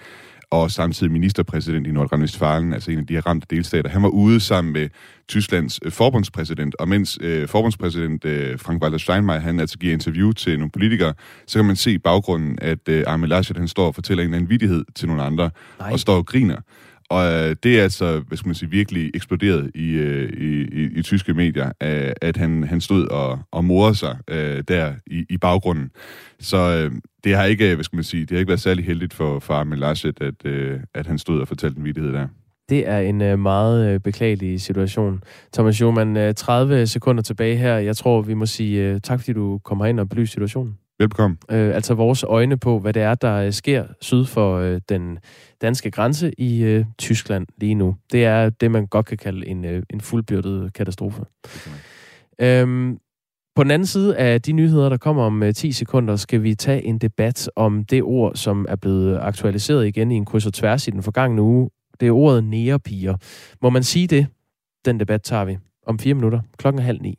[0.50, 3.90] og samtidig ministerpræsident i Nordrhein-Westfalen, altså en af de her ramte delstater.
[3.90, 4.88] Han var ude sammen med
[5.28, 10.58] Tysklands øh, forbundspræsident, og mens øh, forbundspræsident øh, Frank-Walter Steinmeier, han altså giver interview til
[10.58, 11.14] nogle politikere,
[11.46, 14.28] så kan man se i baggrunden, at øh, Armin Laschet, han står og fortæller en
[14.28, 15.92] eller anden vidighed til nogle andre, Nej.
[15.92, 16.56] og står og griner.
[17.10, 20.98] Og øh, det er altså, hvad skal man sige, virkelig eksploderet i, øh, i, i,
[20.98, 25.24] i tyske medier, øh, at han, han stod og, og morede sig øh, der i,
[25.30, 25.90] i baggrunden.
[26.40, 26.92] Så øh,
[27.24, 29.54] det har ikke, hvad skal man sige, det har ikke været særlig heldigt for, for
[29.54, 32.26] Armin Laschet, at, øh, at han stod og fortalte en vidighed der.
[32.68, 35.22] Det er en øh, meget øh, beklagelig situation.
[35.52, 37.76] Thomas Schumann, øh, 30 sekunder tilbage her.
[37.76, 40.78] Jeg tror, vi må sige øh, tak, fordi du kommer ind og belyser situationen.
[40.98, 41.36] Velbekomme.
[41.50, 45.18] Øh, altså vores øjne på, hvad det er, der øh, sker syd for øh, den
[45.62, 47.96] danske grænse i øh, Tyskland lige nu.
[48.12, 51.22] Det er det, man godt kan kalde en, øh, en fuldbyrdet katastrofe.
[51.44, 52.62] Okay.
[52.62, 52.98] Øhm,
[53.56, 56.54] På den anden side af de nyheder, der kommer om øh, 10 sekunder, skal vi
[56.54, 60.52] tage en debat om det ord, som er blevet aktualiseret igen i en kryds og
[60.52, 61.70] tværs i den forgangne uge.
[62.00, 63.16] Det er ordet nærepiger.
[63.62, 64.26] Må man sige det?
[64.84, 67.18] Den debat tager vi om fire minutter klokken halv ni.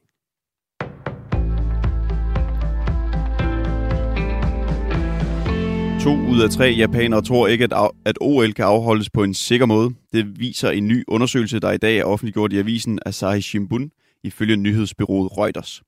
[6.03, 9.65] To ud af tre japanere tror ikke, at, at OL kan afholdes på en sikker
[9.65, 9.89] måde.
[10.13, 13.91] Det viser en ny undersøgelse, der i dag er offentliggjort i avisen Asahi Shimbun,
[14.23, 15.81] ifølge nyhedsbyrået Reuters.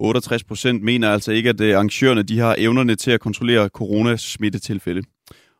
[0.00, 5.02] 68 procent mener altså ikke, at øh, arrangørerne de har evnerne til at kontrollere coronasmittetilfælde.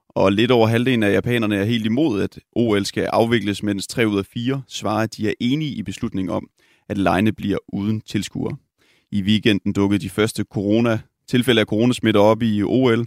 [0.09, 4.09] Og lidt over halvdelen af japanerne er helt imod, at OL skal afvikles, mens 3
[4.09, 6.49] ud af 4 svarer, at de er enige i beslutningen om,
[6.89, 8.57] at lejene bliver uden tilskuere.
[9.13, 13.07] I weekenden dukkede de første corona, tilfælde af coronasmitte op i OL,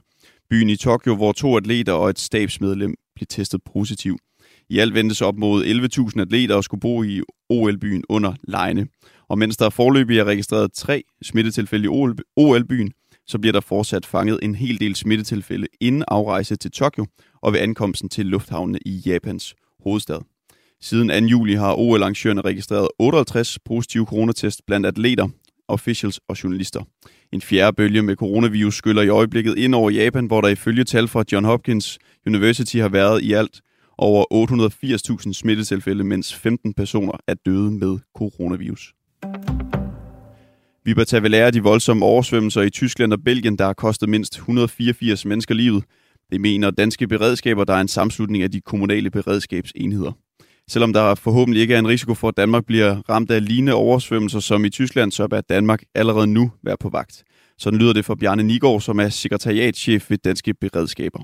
[0.49, 4.17] byen i Tokyo, hvor to atleter og et stabsmedlem blev testet positiv.
[4.69, 8.87] I alt ventes op mod 11.000 atleter og skulle bo i OL-byen under lejene.
[9.29, 12.91] Og mens der forløbig er registreret tre smittetilfælde i OL-byen,
[13.27, 17.05] så bliver der fortsat fanget en hel del smittetilfælde inden afrejse til Tokyo
[17.41, 20.19] og ved ankomsten til lufthavnene i Japans hovedstad.
[20.81, 21.27] Siden 2.
[21.27, 25.27] juli har OL-arrangørerne registreret 58 positive coronatest blandt atleter,
[25.67, 26.81] officials og journalister.
[27.33, 31.07] En fjerde bølge med coronavirus skyller i øjeblikket ind over Japan, hvor der ifølge tal
[31.07, 33.61] fra John Hopkins University har været i alt
[33.97, 34.25] over
[35.27, 38.93] 880.000 smittetilfælde, mens 15 personer er døde med coronavirus.
[40.85, 43.73] Vi bør tage ved lære af de voldsomme oversvømmelser i Tyskland og Belgien, der har
[43.73, 45.83] kostet mindst 184 mennesker livet.
[46.31, 50.11] Det mener danske beredskaber, der er en sammenslutning af de kommunale beredskabsenheder.
[50.67, 54.39] Selvom der forhåbentlig ikke er en risiko for, at Danmark bliver ramt af lignende oversvømmelser
[54.39, 57.23] som i Tyskland, så bør Danmark allerede nu være på vagt.
[57.57, 61.19] Sådan lyder det for Bjarne Nigård, som er sekretariatchef ved Danske Beredskaber.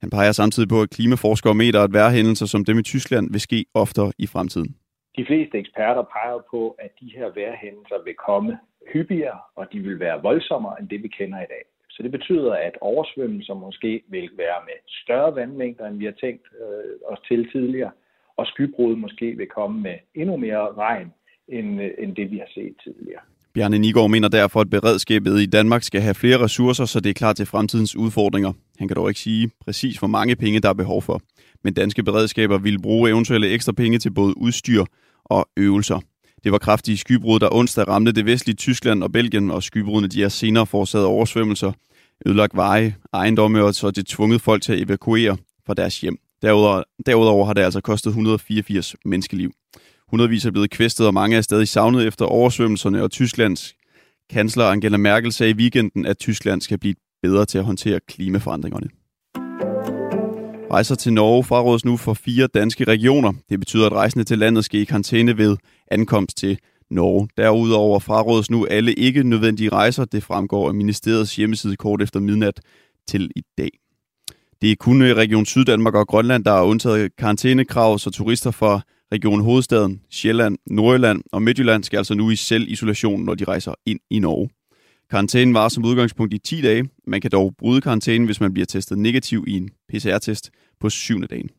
[0.00, 3.64] Han peger samtidig på, at klimaforskere mener, at værhændelser som dem i Tyskland vil ske
[3.74, 4.76] oftere i fremtiden.
[5.16, 8.58] De fleste eksperter peger på, at de her vejrhændelser vil komme
[8.92, 11.64] hyppigere, og de vil være voldsommere end det, vi kender i dag.
[11.90, 16.44] Så det betyder, at oversvømmelser måske vil være med større vandmængder, end vi har tænkt
[16.62, 17.90] øh, os til tidligere,
[18.38, 21.08] og skybrud måske vil komme med endnu mere regn,
[21.48, 23.20] end, øh, end det vi har set tidligere.
[23.54, 27.14] Bjarne Nigård mener derfor, at beredskabet i Danmark skal have flere ressourcer, så det er
[27.14, 28.52] klar til fremtidens udfordringer.
[28.78, 31.20] Han kan dog ikke sige præcis, hvor mange penge der er behov for.
[31.64, 34.84] Men danske beredskaber vil bruge eventuelle ekstra penge til både udstyr
[35.24, 36.00] og øvelser.
[36.44, 40.22] Det var kraftige skybrud, der onsdag ramte det vestlige Tyskland og Belgien, og skybrudene de
[40.22, 41.72] er senere forårsaget oversvømmelser,
[42.26, 46.18] ødelagt veje, ejendomme og så det tvunget folk til at evakuere fra deres hjem.
[46.42, 49.52] Derudover, derudover har det altså kostet 184 menneskeliv.
[50.08, 53.74] Hundredvis er blevet kvæstet, og mange er stadig savnet efter oversvømmelserne, og Tysklands
[54.30, 58.88] kansler Angela Merkel sagde i weekenden, at Tyskland skal blive bedre til at håndtere klimaforandringerne.
[60.70, 63.32] Rejser til Norge frarådes nu for fire danske regioner.
[63.48, 65.56] Det betyder, at rejsende til landet skal i karantæne ved
[65.90, 66.58] ankomst til
[66.90, 67.28] Norge.
[67.36, 70.04] Derudover frarådes nu alle ikke nødvendige rejser.
[70.04, 72.60] Det fremgår af ministeriets hjemmeside kort efter midnat
[73.08, 73.70] til i dag.
[74.62, 78.80] Det er kun øh, Region Syddanmark og Grønland, der har undtaget karantænekrav, så turister fra
[79.12, 84.00] Region Hovedstaden, Sjælland, Nordjylland og Midtjylland skal altså nu i selvisolation, når de rejser ind
[84.10, 84.48] i Norge.
[85.10, 86.88] Karantænen var som udgangspunkt i 10 dage.
[87.06, 91.20] Man kan dog bryde karantænen, hvis man bliver testet negativ i en PCR-test på 7.
[91.20, 91.50] dagen.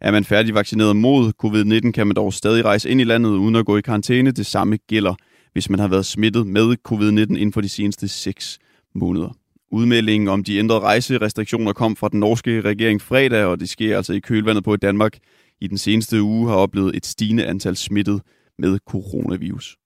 [0.00, 3.56] Er man færdig vaccineret mod covid-19, kan man dog stadig rejse ind i landet uden
[3.56, 4.30] at gå i karantæne.
[4.30, 5.14] Det samme gælder,
[5.52, 8.58] hvis man har været smittet med covid-19 inden for de seneste 6
[8.94, 9.43] måneder.
[9.74, 14.12] Udmeldingen om de ændrede rejserestriktioner kom fra den norske regering fredag, og det sker altså
[14.12, 15.18] i kølvandet på, at Danmark
[15.60, 18.22] i den seneste uge har oplevet et stigende antal smittet
[18.58, 19.76] med coronavirus.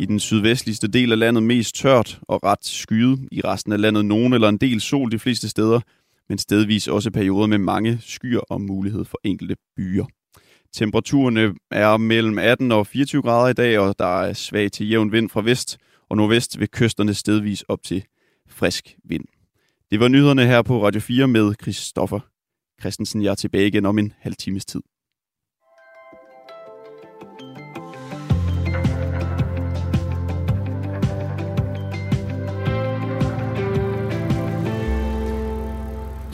[0.00, 3.28] I den sydvestligste del af landet mest tørt og ret skyet.
[3.32, 5.80] I resten af landet nogen eller en del sol de fleste steder,
[6.28, 10.04] men stedvis også perioder med mange skyer og mulighed for enkelte byer.
[10.74, 15.12] Temperaturerne er mellem 18 og 24 grader i dag, og der er svag til jævn
[15.12, 15.78] vind fra vest
[16.14, 18.04] og nordvest ved kysterne stedvis op til
[18.48, 19.24] frisk vind.
[19.90, 22.20] Det var nyhederne her på Radio 4 med Christoffer
[22.80, 23.22] Christensen.
[23.22, 24.80] Jeg er tilbage igen om en halv times tid.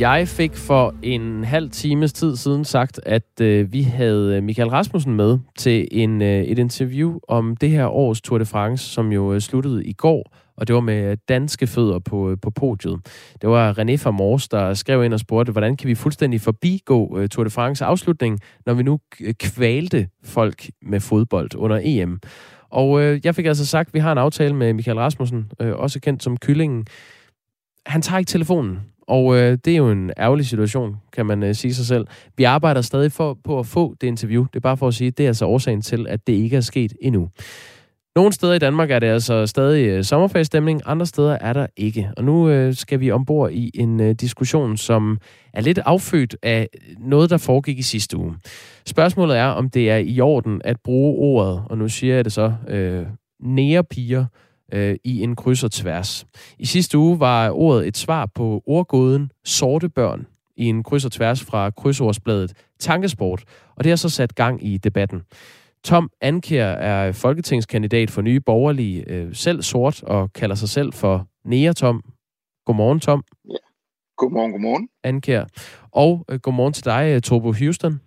[0.01, 4.69] Jeg fik for en halv times tid siden sagt, at øh, vi havde øh, Michael
[4.69, 9.13] Rasmussen med til en, øh, et interview om det her års Tour de France, som
[9.13, 13.01] jo øh, sluttede i går, og det var med danske fødder på, øh, på podiet.
[13.43, 17.29] Det var René Famors, der skrev ind og spurgte, hvordan kan vi fuldstændig forbigå øh,
[17.29, 18.99] Tour de France afslutning, når vi nu
[19.41, 22.21] kvalte folk med fodbold under EM.
[22.71, 25.73] Og øh, jeg fik altså sagt, at vi har en aftale med Michael Rasmussen, øh,
[25.77, 26.87] også kendt som Kyllingen.
[27.87, 28.79] Han tager ikke telefonen,
[29.11, 32.07] og øh, det er jo en ærgerlig situation, kan man øh, sige sig selv.
[32.37, 34.42] Vi arbejder stadig for, på at få det interview.
[34.42, 36.57] Det er bare for at sige, at det er altså årsagen til, at det ikke
[36.57, 37.29] er sket endnu.
[38.16, 42.11] Nogle steder i Danmark er det altså stadig øh, sommerferiestemning, andre steder er der ikke.
[42.16, 45.18] Og nu øh, skal vi ombord i en øh, diskussion, som
[45.55, 46.68] er lidt affødt af
[46.99, 48.35] noget, der foregik i sidste uge.
[48.87, 52.33] Spørgsmålet er, om det er i orden at bruge ordet, og nu siger jeg det
[52.33, 53.07] så, øh,
[53.42, 54.25] nærepiger
[54.72, 56.26] øh, i en kryds og tværs.
[56.59, 61.12] I sidste uge var ordet et svar på ordgåden sorte børn i en kryds og
[61.12, 63.44] tværs fra krydsordsbladet Tankesport,
[63.76, 65.22] og det har så sat gang i debatten.
[65.85, 71.26] Tom Anker er folketingskandidat for Nye Borgerlige, øh, selv sort og kalder sig selv for
[71.44, 72.02] Nea Tom.
[72.66, 73.24] Godmorgen, Tom.
[73.48, 73.56] Ja.
[74.16, 74.88] Godmorgen, godmorgen.
[75.04, 75.44] Anker.
[75.92, 78.00] Og øh, godmorgen til dig, øh, Torbo Houston.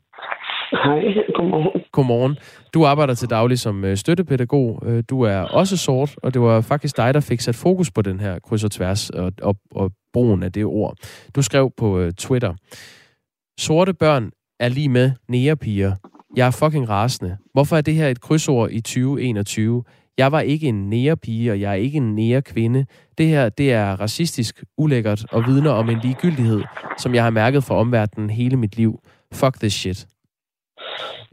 [0.73, 1.01] Hej,
[1.35, 1.81] godmorgen.
[1.91, 2.37] Godmorgen.
[2.73, 4.83] Du arbejder til daglig som øh, støttepædagog.
[4.85, 8.01] Øh, du er også sort, og det var faktisk dig, der fik sat fokus på
[8.01, 10.95] den her kryds og tværs og, og, og brugen af det ord.
[11.35, 12.53] Du skrev på øh, Twitter,
[13.59, 15.95] sorte børn er lige med nærepiger.
[16.35, 17.37] Jeg er fucking rasende.
[17.53, 19.83] Hvorfor er det her et krydsord i 2021?
[20.17, 22.85] Jeg var ikke en nærepige, og jeg er ikke en nærekvinde.
[23.17, 26.61] Det her, det er racistisk, ulækkert og vidner om en ligegyldighed,
[26.97, 28.99] som jeg har mærket for omverdenen hele mit liv.
[29.33, 30.07] Fuck this shit.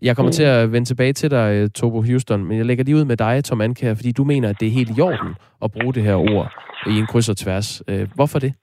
[0.03, 2.96] Jeg kommer til at vende tilbage til dig, øh, Tobo Houston, men jeg lægger lige
[2.96, 5.73] ud med dig, Tom Anker, fordi du mener, at det er helt i orden at
[5.73, 6.53] bruge det her ord
[6.87, 7.83] i en kryds og tværs.
[7.88, 8.55] Øh, hvorfor det?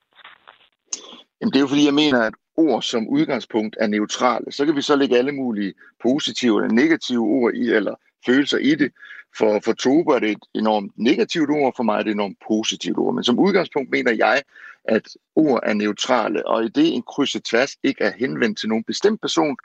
[1.40, 4.52] Jamen, det er jo fordi, jeg mener, at ord som udgangspunkt er neutrale.
[4.52, 7.94] Så kan vi så lægge alle mulige positive eller negative ord i, eller
[8.26, 8.92] følelser i det.
[9.38, 12.36] For, for Tobe er det et enormt negativt ord, for mig er det et enormt
[12.48, 13.14] positivt ord.
[13.14, 14.42] Men som udgangspunkt mener jeg,
[14.88, 18.68] at ord er neutrale, og i det en kryds og tværs ikke er henvendt til
[18.68, 19.56] nogen bestemt person,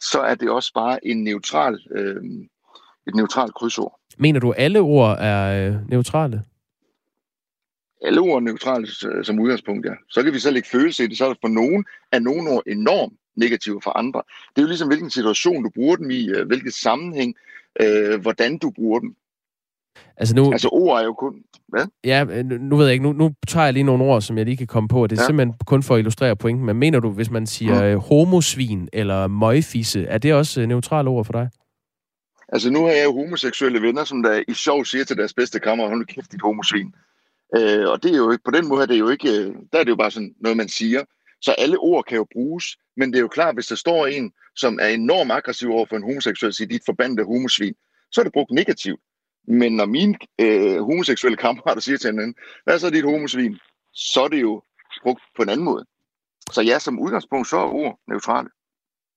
[0.00, 2.22] så er det også bare en neutral, øh,
[3.06, 4.00] et neutralt krydsord.
[4.18, 6.42] Mener du, at alle ord er øh, neutrale?
[8.02, 8.86] alle ord neutrale
[9.24, 9.92] som udgangspunkt, ja.
[10.08, 12.62] Så kan vi så lægge følelse i det, så er for nogen er nogle ord
[12.66, 14.22] enormt negative for andre.
[14.50, 17.34] Det er jo ligesom, hvilken situation du bruger dem i, øh, hvilket sammenhæng,
[17.80, 19.16] øh, hvordan du bruger dem.
[20.16, 21.34] Altså, nu, altså ord er jo kun...
[21.68, 21.86] Hvad?
[22.04, 23.04] Ja, øh, nu ved jeg ikke.
[23.04, 25.06] Nu, nu tager jeg lige nogle ord, som jeg lige kan komme på.
[25.06, 25.26] Det er ja.
[25.26, 26.66] simpelthen kun for at illustrere pointen.
[26.66, 28.00] Men mener du, hvis man siger mm.
[28.00, 31.48] homosvin eller møgfisse, er det også neutrale ord for dig?
[32.48, 35.60] Altså nu har jeg jo homoseksuelle venner, som der i sjov siger til deres bedste
[35.60, 36.94] kammer, hold kæft dit homosvin.
[37.56, 39.90] Øh, og det er jo på den måde er det jo ikke, der er det
[39.90, 41.04] jo bare sådan noget, man siger.
[41.40, 42.64] Så alle ord kan jo bruges,
[42.96, 45.96] men det er jo klart, hvis der står en, som er enormt aggressiv over for
[45.96, 47.74] en homoseksuel, siger, dit forbandede homosvin,
[48.12, 49.00] så er det brugt negativt.
[49.48, 52.34] Men når mine øh, homoseksuelle kammerater siger til hinanden,
[52.64, 53.58] hvad er så dit homosvin,
[53.94, 54.62] så er det jo
[55.02, 55.84] brugt på en anden måde.
[56.52, 58.48] Så ja, som udgangspunkt, så er ord neutrale.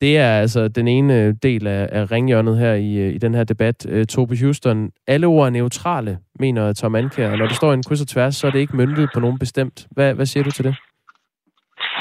[0.01, 3.43] Det er altså den ene del af, af ringhjørnet her i, øh, i den her
[3.43, 3.85] debat.
[3.85, 7.35] Uh, Tobe Houston, alle ord er neutrale, mener Tom Anker.
[7.35, 9.87] Når det står en kryds og tværs, så er det ikke myndet på nogen bestemt.
[9.91, 10.75] Hvad, hvad siger du til det?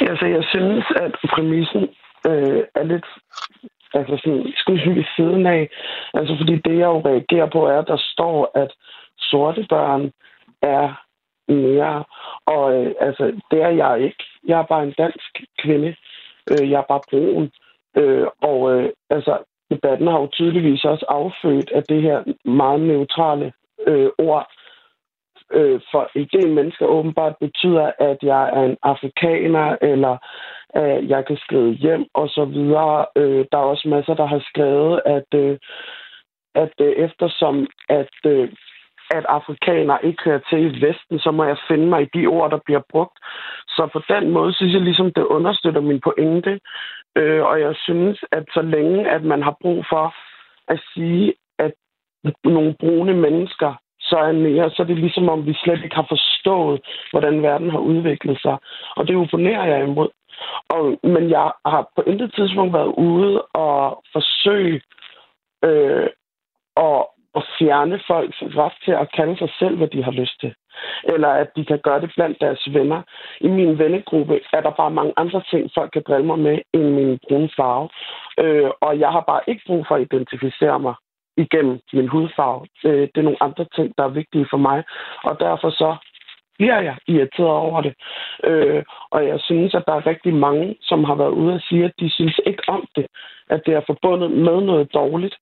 [0.01, 1.83] Altså, jeg synes, at præmissen
[2.27, 3.07] øh, er lidt
[3.95, 5.69] altså sådan, skal vi siden af.
[6.15, 8.71] Altså, fordi det, jeg jo reagerer på, er, at der står, at
[9.19, 10.13] sorte børn
[10.63, 10.87] er
[11.53, 12.05] mere.
[12.47, 14.25] Og øh, altså, det er jeg ikke.
[14.47, 15.97] Jeg er bare en dansk kvinde.
[16.51, 17.51] Øh, jeg er bare brun.
[17.97, 19.39] Øh, og øh, altså,
[19.71, 23.53] debatten har jo tydeligvis også affødt af det her meget neutrale
[23.87, 24.47] øh, ord,
[25.53, 30.17] øh, for en del mennesker åbenbart betyder, at jeg er en afrikaner, eller
[30.75, 33.07] at jeg kan skrive hjem og så videre.
[33.17, 35.59] Øh, der er også masser, der har skrevet, at, øh,
[36.55, 38.49] at øh, eftersom at, øh,
[39.11, 42.51] at afrikanere ikke hører til i Vesten, så må jeg finde mig i de ord,
[42.51, 43.19] der bliver brugt.
[43.69, 46.61] Så på den måde synes jeg ligesom, det understøtter min pointe.
[47.17, 50.15] Øh, og jeg synes, at så længe, at man har brug for
[50.69, 51.73] at sige, at
[52.45, 53.75] nogle brune mennesker
[54.11, 57.71] så er mere, så er det ligesom om, vi slet ikke har forstået, hvordan verden
[57.71, 58.57] har udviklet sig.
[58.97, 60.09] Og det oponerer jeg imod.
[60.69, 64.81] Og, men jeg har på intet tidspunkt været ude og forsøge
[65.65, 66.09] øh,
[66.77, 67.03] at,
[67.39, 70.55] at fjerne folks ret til at kalde sig selv, hvad de har lyst til
[71.05, 73.03] eller at de kan gøre det blandt deres venner.
[73.41, 76.85] I min vennegruppe er der bare mange andre ting, folk kan drille mig med, end
[76.99, 77.89] min brune farve.
[78.39, 80.95] Øh, og jeg har bare ikke brug for at identificere mig
[81.41, 82.67] igennem min hudfarve.
[82.85, 84.85] Øh, det er nogle andre ting, der er vigtige for mig.
[85.25, 85.97] Og derfor så
[86.59, 87.95] bliver jeg irriteret over det.
[88.45, 91.85] Øh, og jeg synes, at der er rigtig mange, som har været ude og sige,
[91.85, 93.07] at de synes ikke om det.
[93.51, 95.37] At det er forbundet med noget dårligt.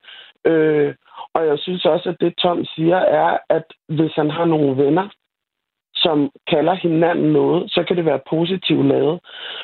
[0.46, 0.94] Øh,
[1.34, 5.08] og jeg synes også, at det Tom siger er, at hvis han har nogle venner,
[5.94, 9.20] som kalder hinanden noget, så kan det være positivt lavet.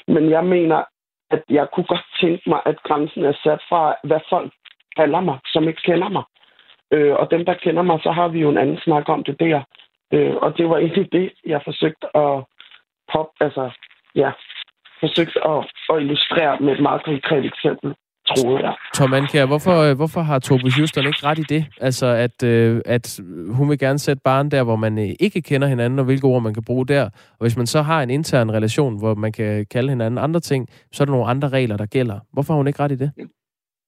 [0.08, 0.82] Men jeg mener,
[1.30, 4.52] at jeg kunne godt tænke mig, at grænsen er sat fra, hvad folk
[4.96, 6.24] kalder mig, som ikke kender mig.
[6.92, 9.40] Øh, og dem, der kender mig, så har vi jo en anden snak om det
[9.40, 9.60] der.
[10.12, 12.44] Øh, og det var egentlig det, jeg forsøgte at
[13.12, 13.70] pop, altså,
[14.14, 14.30] ja,
[15.00, 15.60] forsøgte at,
[15.92, 17.94] at illustrere med et meget konkret eksempel.
[18.36, 18.74] troede jeg.
[18.94, 21.64] Tom Anker, hvorfor, øh, hvorfor har Tobe Houston ikke ret i det?
[21.80, 23.20] Altså, at, øh, at
[23.50, 26.42] hun vil gerne sætte barn der, hvor man øh, ikke kender hinanden, og hvilke ord
[26.42, 27.04] man kan bruge der.
[27.04, 30.68] Og hvis man så har en intern relation, hvor man kan kalde hinanden andre ting,
[30.92, 32.18] så er der nogle andre regler, der gælder.
[32.32, 33.10] Hvorfor har hun ikke ret i det?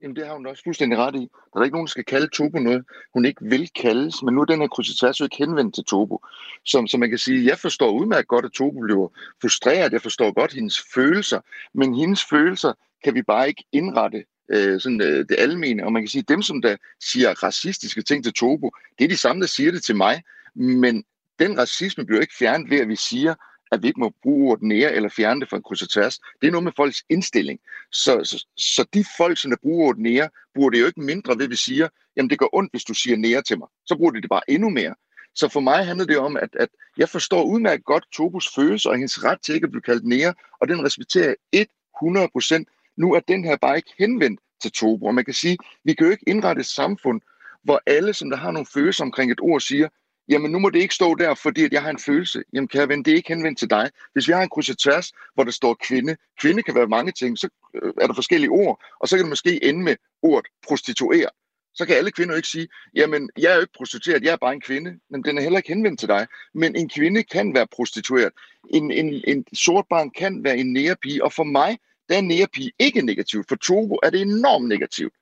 [0.03, 1.29] Jamen, det har hun også fuldstændig ret i.
[1.55, 2.85] Der er ikke nogen, der skal kalde Tobo noget,
[3.15, 6.25] hun ikke vil kaldes, men nu er den her krydsetasse ikke henvendt til Tobo.
[6.65, 9.09] Som, som man kan sige, jeg forstår udmærket godt, at Tobo bliver
[9.41, 11.41] frustreret, jeg forstår godt hendes følelser,
[11.75, 12.73] men hendes følelser
[13.05, 15.85] kan vi bare ikke indrette øh, sådan, øh, det almene.
[15.85, 19.17] Og man kan sige, dem, som der siger racistiske ting til Tobo, det er de
[19.17, 20.23] samme, der siger det til mig.
[20.55, 21.05] Men
[21.39, 23.35] den racisme bliver ikke fjernet ved, at vi siger,
[23.73, 26.19] at vi ikke må bruge ordet nære eller fjerne det fra en kryds og tværs.
[26.41, 27.61] Det er noget med folks indstilling.
[27.93, 31.37] Så, så, så de folk, som der bruger ordet nære, bruger det jo ikke mindre
[31.37, 33.69] ved, at vi siger, jamen det gør ondt, hvis du siger nære til mig.
[33.87, 34.95] Så bruger de det bare endnu mere.
[35.35, 38.97] Så for mig handler det om, at, at jeg forstår udmærket godt Tobus følelse og
[38.97, 41.67] hendes ret til ikke at blive kaldt nære, og den respekterer jeg
[42.03, 42.93] 100%.
[42.97, 45.07] Nu er den her bare ikke henvendt til Tobo.
[45.07, 47.21] Og man kan sige, vi kan jo ikke indrette et samfund,
[47.65, 49.89] hvor alle, som der har nogle følelser omkring et ord, siger,
[50.29, 52.43] jamen nu må det ikke stå der, fordi at jeg har en følelse.
[52.53, 53.91] Jamen kære ven, det er ikke henvendt til dig.
[54.13, 57.39] Hvis vi har en kryds tværs, hvor der står kvinde, kvinde kan være mange ting,
[57.39, 61.31] så øh, er der forskellige ord, og så kan det måske ende med ordet prostituere.
[61.75, 64.53] Så kan alle kvinder ikke sige, jamen jeg er jo ikke prostitueret, jeg er bare
[64.53, 66.27] en kvinde, men den er heller ikke henvendt til dig.
[66.55, 68.33] Men en kvinde kan være prostitueret.
[68.71, 72.73] En, en, en sort barn kan være en nærepige, og for mig, der er nærepige
[72.79, 73.49] ikke negativt.
[73.49, 75.15] For Tobo er det enormt negativt.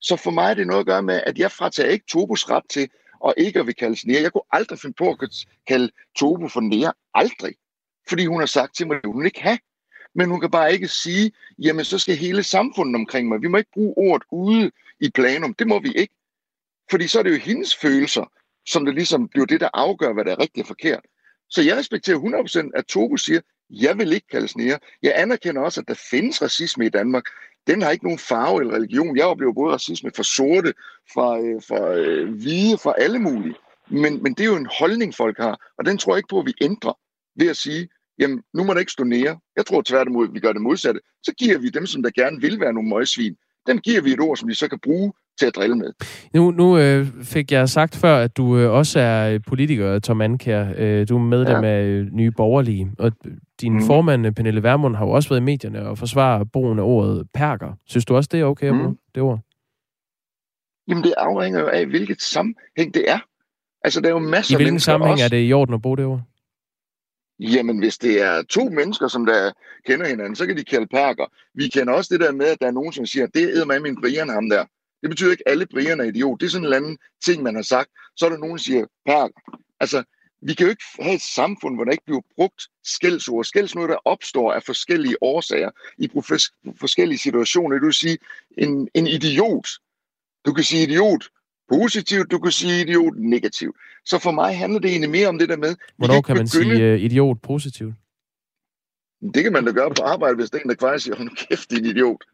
[0.00, 2.64] Så for mig er det noget at gøre med, at jeg fratager ikke Tobos ret
[2.70, 2.88] til
[3.20, 4.22] og ikke at vi kaldes nære.
[4.22, 5.30] Jeg kunne aldrig finde på at
[5.66, 6.92] kalde Tobo for nære.
[7.14, 7.54] Aldrig.
[8.08, 9.58] Fordi hun har sagt til mig, at hun ikke have.
[10.14, 13.42] Men hun kan bare ikke sige, jamen så skal hele samfundet omkring mig.
[13.42, 15.54] Vi må ikke bruge ordet ude i planum.
[15.54, 16.14] Det må vi ikke.
[16.90, 18.32] Fordi så er det jo hendes følelser,
[18.66, 21.00] som det ligesom bliver det, der afgør, hvad der er rigtigt og forkert.
[21.50, 23.40] Så jeg respekterer 100% at Tobo siger,
[23.70, 24.78] jeg vil ikke kaldes nære.
[25.02, 27.24] Jeg anerkender også, at der findes racisme i Danmark
[27.68, 29.16] den har ikke nogen farve eller religion.
[29.16, 30.74] Jeg oplever både racisme fra sorte,
[31.12, 33.54] fra, øh, fra øh, hvide, fra alle mulige.
[33.88, 36.40] Men, men det er jo en holdning, folk har, og den tror jeg ikke på,
[36.40, 36.92] at vi ændrer
[37.36, 37.88] ved at sige,
[38.18, 39.38] jamen nu må der ikke stå nære.
[39.56, 41.00] Jeg tror tværtimod, at vi gør det modsatte.
[41.22, 43.36] Så giver vi dem, som der gerne vil være nogle møgsvin,
[43.68, 45.92] dem giver vi et ord, som de så kan bruge til at drille med.
[46.34, 50.72] Nu, nu øh, fik jeg sagt før, at du øh, også er politiker, Tom Anker.
[50.76, 51.70] Øh, du er medlem ja.
[51.70, 53.12] af øh, Nye Borgerlige, og
[53.60, 53.82] din mm.
[53.82, 57.26] formand, øh, Pernille Vermund, har jo også været i medierne og forsvarer brugen af ordet
[57.34, 57.72] perker.
[57.86, 58.98] Synes du også, det er okay at bruge mm.
[59.14, 59.40] det ord?
[60.88, 63.18] Jamen, det afhænger jo af, hvilket sammenhæng det er.
[63.84, 65.24] Altså, der er jo masser I hvilken sammenhæng også...
[65.24, 66.22] er det i orden at bruge det ord?
[67.40, 69.52] Jamen, hvis det er to mennesker, som der
[69.86, 71.26] kender hinanden, så kan de kalde perker.
[71.54, 73.80] Vi kender også det der med, at der er nogen, som siger, det er med
[73.80, 74.64] min Brian ham der.
[75.02, 76.40] Det betyder ikke, at alle Brian er idiot.
[76.40, 77.90] Det er sådan en eller anden ting, man har sagt.
[78.16, 79.58] Så er der nogen, der siger perker.
[79.80, 80.02] Altså,
[80.42, 83.44] vi kan jo ikke have et samfund, hvor der ikke bliver brugt skældsord.
[83.44, 86.10] Skældsord, der opstår af forskellige årsager i
[86.80, 87.78] forskellige situationer.
[87.78, 88.18] Du kan sige,
[88.58, 89.68] en, en idiot.
[90.46, 91.28] Du kan sige idiot
[91.68, 93.76] positivt, du kan sige idiot negativt.
[94.04, 95.74] Så for mig handler det egentlig mere om det der med...
[95.98, 96.76] Hvornår kan, kan man begynde...
[96.76, 97.94] sige uh, idiot positivt?
[99.34, 101.48] Det kan man da gøre på arbejde, hvis det er en, der kvar siger, hold
[101.48, 102.24] kæft, din idiot.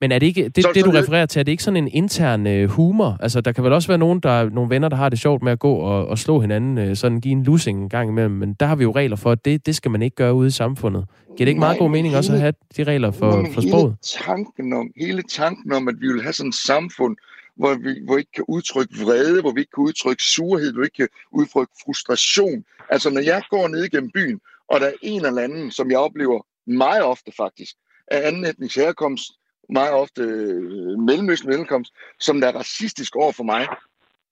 [0.00, 1.76] Men er det ikke, det, så, det du så, refererer til, er det ikke sådan
[1.76, 3.16] en intern uh, humor?
[3.20, 5.52] Altså, der kan vel også være nogen, der, nogle venner, der har det sjovt med
[5.52, 8.54] at gå og, og slå hinanden, uh, sådan give en lussing en gang imellem, men
[8.54, 10.50] der har vi jo regler for, at det, det skal man ikke gøre ude i
[10.50, 11.04] samfundet.
[11.26, 13.60] Giver det ikke Nej, meget god mening hele, også at have de regler for, for
[13.60, 13.86] sproget?
[13.86, 17.16] Hele tanken, om, hele tanken om, at vi vil have sådan et samfund,
[17.56, 20.80] hvor vi, hvor vi ikke kan udtrykke vrede, hvor vi ikke kan udtrykke surhed, hvor
[20.80, 22.64] vi ikke kan udtrykke frustration.
[22.88, 25.98] Altså, når jeg går ned gennem byen, og der er en eller anden, som jeg
[25.98, 27.76] oplever meget ofte faktisk,
[28.08, 29.32] af anden etnisk herkomst,
[29.70, 33.68] meget ofte øh, mellemøstlig mellemkomst, som der er racistisk over for mig,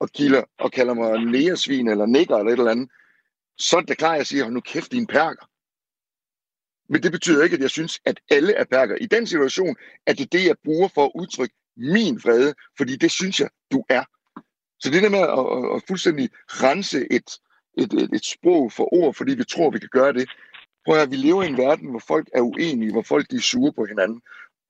[0.01, 2.91] og, kilder, og kalder mig næresvin eller nikker eller et eller andet,
[3.59, 5.47] så er det klart, at jeg siger, nu kæft, din perker.
[6.89, 8.97] Men det betyder ikke, at jeg synes, at alle er perker.
[8.97, 13.11] I den situation er det det, jeg bruger for at udtrykke min vrede, fordi det
[13.11, 14.05] synes jeg, du er.
[14.81, 17.31] Så det der med at, at, at fuldstændig rense et,
[17.79, 20.29] et, et, et sprog for ord, fordi vi tror, vi kan gøre det.
[20.87, 23.41] Prøv at vi lever i en verden, hvor folk er uenige, hvor folk de er
[23.41, 24.21] sure på hinanden.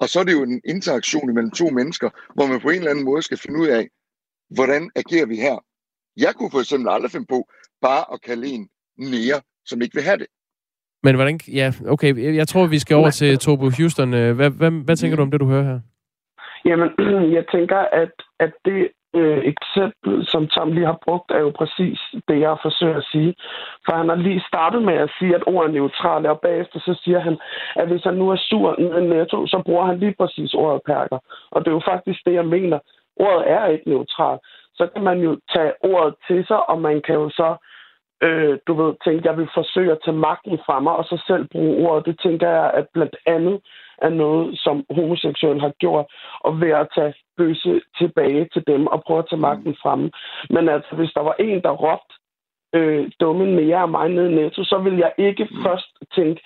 [0.00, 2.90] Og så er det jo en interaktion mellem to mennesker, hvor man på en eller
[2.90, 3.88] anden måde skal finde ud af,
[4.50, 5.64] hvordan agerer vi her?
[6.16, 7.48] Jeg kunne for eksempel aldrig finde på
[7.82, 10.26] bare at kalde en nære, som ikke vil have det.
[11.02, 11.40] Men hvordan...
[11.48, 12.34] Ja, okay.
[12.34, 14.10] Jeg tror, vi skal over til Tobo Houston.
[14.10, 15.80] Hvad, hvad, hvad tænker du om det, du hører her?
[16.64, 16.90] Jamen,
[17.36, 21.98] jeg tænker, at, at det øh, eksempel, som Tom lige har brugt, er jo præcis
[22.28, 23.34] det, jeg forsøger at sige.
[23.84, 27.00] For han har lige startet med at sige, at ordet er neutrale, og bagefter så
[27.04, 27.38] siger han,
[27.76, 31.18] at hvis han nu er sur en netto, så bruger han lige præcis ordet perker.
[31.50, 32.78] Og det er jo faktisk det, jeg mener.
[33.16, 34.40] Ordet er ikke neutralt.
[34.74, 37.56] Så kan man jo tage ordet til sig, og man kan jo så
[38.22, 41.44] øh, du ved, tænke, jeg vil forsøge at tage magten fra mig, og så selv
[41.52, 42.06] bruge ordet.
[42.06, 43.60] Det tænker jeg, at blandt andet
[43.98, 46.06] af noget, som homoseksuelle har gjort,
[46.40, 50.10] og ved at tage bøse tilbage til dem og prøve at tage magten frem.
[50.50, 52.14] Men altså, hvis der var en, der råbte
[52.74, 55.62] øh, dumme mere af mig ned i netto, så vil jeg ikke mm.
[55.64, 56.40] først tænke,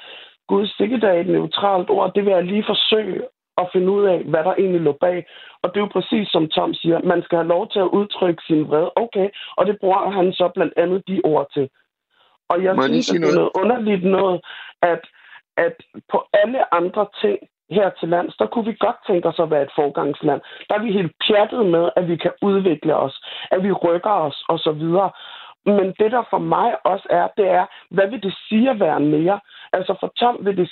[0.48, 3.22] gud, sikkert er et neutralt ord, det vil jeg lige forsøge
[3.58, 5.26] at finde ud af, hvad der egentlig lå bag.
[5.62, 8.42] Og det er jo præcis som Tom siger, man skal have lov til at udtrykke
[8.46, 8.90] sin vrede.
[8.96, 11.68] Okay, og det bruger han så blandt andet de ord til.
[12.48, 14.40] Og jeg Må synes, at det er noget underligt noget,
[14.82, 15.02] at,
[15.64, 15.76] at
[16.12, 17.38] på alle andre ting
[17.70, 20.40] her til lands, der kunne vi godt tænke os at være et forgangsland.
[20.68, 24.44] Der er vi helt pjattet med, at vi kan udvikle os, at vi rykker os
[24.48, 24.84] osv.
[25.76, 29.00] Men det, der for mig også er, det er, hvad vil det sige at være
[29.00, 29.40] mere?
[29.72, 30.70] Altså for Tom vil det,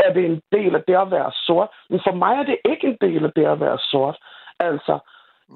[0.00, 2.86] er det en del af det at være sort, men for mig er det ikke
[2.86, 4.18] en del af det at være sort.
[4.60, 4.98] Altså,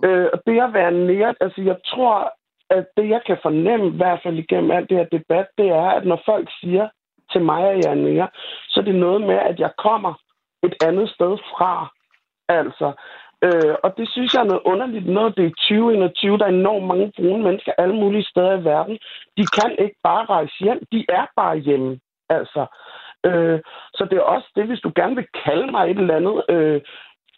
[0.05, 2.33] øh, det at være mere, altså jeg tror,
[2.71, 5.89] at det jeg kan fornemme, i hvert fald igennem alt det her debat, det er,
[5.99, 6.89] at når folk siger
[7.33, 8.29] til mig, at jeg er nære,
[8.69, 10.15] så er det noget med, at jeg kommer
[10.63, 11.93] et andet sted fra.
[12.49, 12.93] Altså,
[13.45, 16.87] Øh, og det synes jeg er noget underligt når Det er 2021, der er enormt
[16.87, 18.99] mange brune mennesker alle mulige steder i verden.
[19.37, 20.81] De kan ikke bare rejse hjem.
[20.93, 22.01] De er bare hjemme.
[22.29, 22.67] Altså.
[23.27, 23.61] Øh,
[23.95, 26.81] så det er også det, hvis du gerne vil kalde mig et eller andet, øh,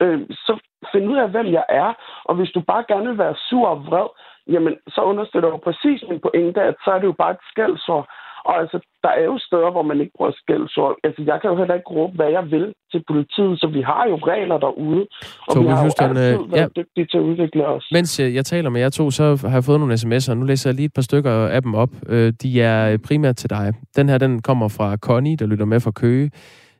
[0.02, 0.58] øh, så
[0.92, 1.94] find ud af, hvem jeg er.
[2.24, 4.08] Og hvis du bare gerne vil være sur og vred,
[4.48, 8.06] jamen så understøtter du præcis min pointe, at så er det jo bare et skældsord.
[8.48, 10.94] Og altså, der er jo steder, hvor man ikke bruger skældsord.
[11.06, 14.02] Altså, jeg kan jo heller ikke råbe, hvad jeg vil til politiet, så vi har
[14.10, 15.02] jo regler derude.
[15.48, 16.80] Og Tobi vi har Houston, jo altid øh, været ja.
[16.80, 17.84] dygtige til at udvikle os.
[17.92, 20.44] Mens jeg, jeg taler med jer to, så har jeg fået nogle sms'er, og nu
[20.44, 21.92] læser jeg lige et par stykker af dem op.
[22.08, 23.66] Øh, De er primært til dig.
[23.96, 26.30] Den her, den kommer fra Connie, der lytter med fra Køge.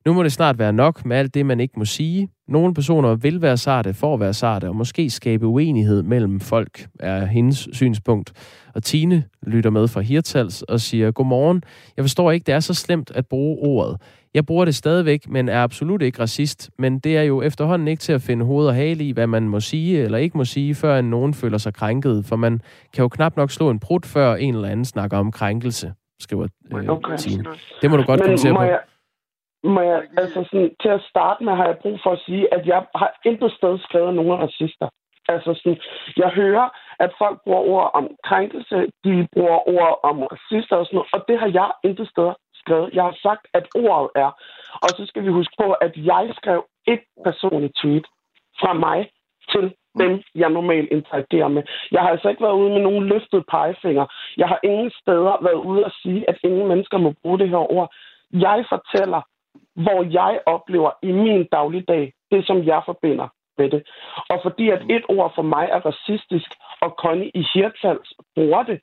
[0.08, 2.28] Nu må det snart være nok med alt det, man ikke må sige.
[2.46, 6.86] Nogle personer vil være sarte for at være sarte, og måske skabe uenighed mellem folk,
[7.00, 8.32] er hendes synspunkt.
[8.74, 11.62] Og Tine lytter med fra Hirtals og siger, Godmorgen,
[11.96, 13.96] jeg forstår ikke, det er så slemt at bruge ordet.
[14.34, 16.70] Jeg bruger det stadigvæk, men er absolut ikke racist.
[16.78, 19.48] Men det er jo efterhånden ikke til at finde hoved og hale i, hvad man
[19.48, 22.24] må sige eller ikke må sige, før nogen føler sig krænket.
[22.24, 22.60] For man
[22.94, 26.46] kan jo knap nok slå en prut, før en eller anden snakker om krænkelse, skriver
[26.74, 27.18] øh.
[27.18, 27.44] Tine.
[27.82, 28.62] Det må du godt Men kommentere på.
[28.62, 28.78] jeg,
[29.64, 32.66] må jeg, altså sådan, til at starte med har jeg brug for at sige, at
[32.66, 34.88] jeg har intet sted skrevet nogen er racister.
[35.28, 35.78] Altså sådan,
[36.16, 40.96] jeg hører, at folk bruger ord om krænkelse, de bruger ord om racister og sådan
[40.96, 42.90] noget, og det har jeg intet sted skrevet.
[42.92, 44.30] Jeg har sagt, at ordet er.
[44.84, 48.06] Og så skal vi huske på, at jeg skrev et personligt tweet
[48.60, 49.10] fra mig
[49.52, 51.62] til dem, jeg normalt interagerer med.
[51.92, 54.06] Jeg har altså ikke været ude med nogen løftet pegefinger.
[54.36, 57.72] Jeg har ingen steder været ude og sige, at ingen mennesker må bruge det her
[57.72, 57.94] ord.
[58.32, 59.20] Jeg fortæller,
[59.74, 63.28] hvor jeg oplever i min dagligdag det, som jeg forbinder
[63.58, 63.82] med det.
[64.30, 66.50] Og fordi at et ord for mig er racistisk,
[66.80, 68.80] og Connie i Hirtals bruger det,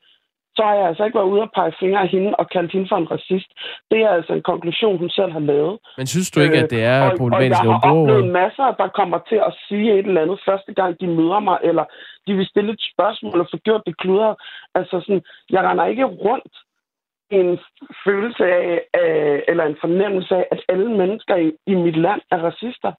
[0.56, 2.88] så har jeg altså ikke været ude og pege fingre af hende og kaldt hende
[2.90, 3.50] for en racist.
[3.92, 5.80] Det er altså en konklusion, hun selv har lavet.
[5.98, 8.68] Men synes du ikke, at det er Øh, og, problematisk, og jeg har oplevet masser,
[8.82, 11.86] der kommer til at sige et eller andet første gang, de møder mig, eller
[12.28, 14.36] de vil stille et spørgsmål og få gjort det kludret.
[14.76, 16.54] Altså sådan, jeg render ikke rundt
[17.30, 17.60] en
[18.06, 22.38] følelse af, af, eller en fornemmelse af, at alle mennesker i, i mit land er
[22.38, 22.92] racister.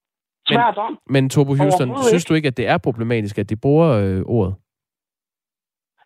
[0.48, 0.98] Tværtom.
[1.06, 4.54] Men Tobo Houston, synes du ikke, at det er problematisk, at de bruger øh, ordet?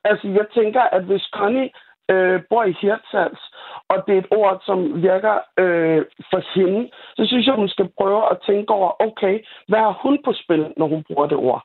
[0.05, 1.71] Altså, jeg tænker, at hvis Connie
[2.11, 3.43] øh, bor i Hirtshals,
[3.89, 7.89] og det er et ord, som virker øh, for hende, så synes jeg, hun skal
[7.99, 9.35] prøve at tænke over, okay,
[9.69, 11.63] hvad har hun på spil, når hun bruger det ord?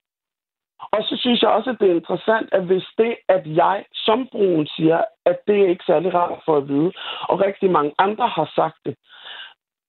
[0.80, 4.28] Og så synes jeg også, at det er interessant, at hvis det, at jeg som
[4.32, 6.92] brun siger, at det er ikke særlig rart for at vide,
[7.30, 8.96] og rigtig mange andre har sagt det,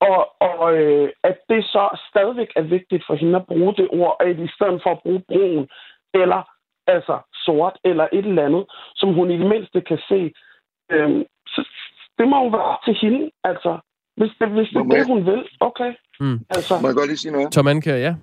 [0.01, 4.17] og, og øh, at det så stadigvæk er vigtigt for hende at bruge det ord,
[4.21, 5.69] at i stedet for at bruge brun,
[6.15, 6.43] eller
[6.87, 8.65] altså sort, eller et eller andet,
[8.97, 10.33] som hun i det mindste kan se.
[10.93, 11.61] Øhm, så
[12.19, 13.79] det må jo være til hende, altså.
[14.17, 15.93] Hvis det, hvis det er det, hun vil, okay.
[16.21, 16.39] Mm.
[16.51, 17.53] Altså, Må jeg godt lige sige noget?
[17.53, 18.15] Tom Anker, ja.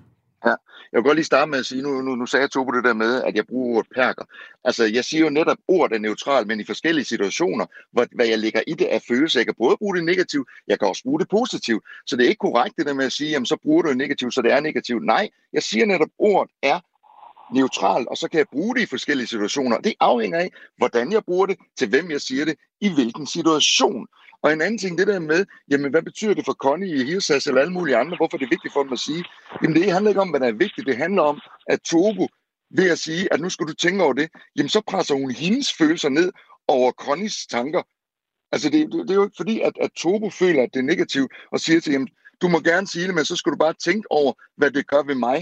[0.46, 0.54] Ja,
[0.92, 2.70] jeg vil godt lige starte med at sige, nu, nu, nu sagde jeg to på
[2.70, 4.24] det der med, at jeg bruger ordet perker.
[4.64, 8.26] Altså, jeg siger jo netop, at ordet er neutralt, men i forskellige situationer, hvor, hvad
[8.26, 9.38] jeg lægger i det af følelse.
[9.38, 11.84] Jeg kan både bruge det negativt, jeg kan også bruge det positivt.
[12.06, 13.96] Så det er ikke korrekt det der med at sige, jamen så bruger du det
[13.96, 15.04] negativt, så det er negativt.
[15.04, 16.80] Nej, jeg siger netop, at ordet er
[17.54, 19.78] neutralt, og så kan jeg bruge det i forskellige situationer.
[19.78, 24.06] Det afhænger af, hvordan jeg bruger det, til hvem jeg siger det, i hvilken situation.
[24.44, 27.46] Og en anden ting, det der med, jamen hvad betyder det for Connie i Hirsas
[27.46, 29.24] eller alle mulige andre, hvorfor er det vigtigt for dem at sige?
[29.62, 32.24] Jamen det handler ikke om, hvad der er vigtigt, det handler om, at Tobo
[32.78, 35.68] ved at sige, at nu skal du tænke over det, jamen så presser hun hendes
[35.78, 36.28] følelser ned
[36.68, 37.82] over Connies tanker.
[38.52, 40.90] Altså det, det, det er jo ikke fordi, at, at Tobo føler, at det er
[40.92, 42.06] negativt, og siger til ham,
[42.42, 45.02] du må gerne sige det, men så skal du bare tænke over, hvad det gør
[45.10, 45.38] ved mig.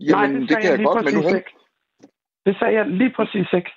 [0.00, 1.52] Jamen, nej, det, det kan jeg lige godt, men nu ikke.
[2.46, 3.72] Det sagde jeg lige præcis ikke.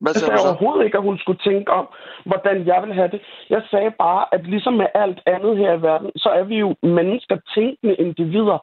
[0.00, 1.86] Hvad jeg sagde overhovedet ikke, at hun skulle tænke om,
[2.24, 3.20] hvordan jeg vil have det.
[3.50, 6.74] Jeg sagde bare, at ligesom med alt andet her i verden, så er vi jo
[6.82, 8.58] mennesker, tænkende individer,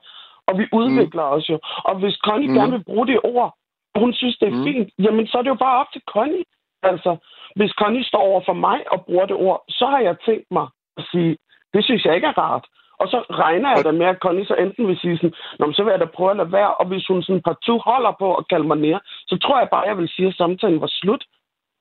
[0.48, 1.36] og vi udvikler mm.
[1.36, 1.60] os jo.
[1.90, 2.56] Og hvis Connie mm.
[2.56, 3.56] gerne vil bruge det ord,
[3.94, 4.64] og hun synes, det er mm.
[4.64, 6.44] fint, jamen så er det jo bare op til Connie.
[6.84, 7.18] Altså,
[7.56, 10.68] hvis Connie står over for mig og bruger det ord, så har jeg tænkt mig
[10.98, 11.38] at sige,
[11.74, 12.66] det synes jeg ikke er rart.
[13.02, 15.82] Og så regner jeg da med, at Connie så enten vil sige sådan, Nå, så
[15.84, 18.48] vil jeg da prøve at lade være, og hvis hun sådan partout holder på at
[18.52, 21.24] kalde mig nær, så tror jeg bare, jeg vil sige, at samtalen var slut.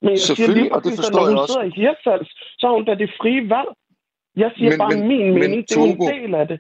[0.03, 1.53] Men jeg siger lige og det forstår når hun jeg også.
[1.53, 3.71] sidder i Hirtshals, så har hun da det frie valg.
[4.43, 6.59] Jeg siger Men- bare men- min men mening, det er en del af det.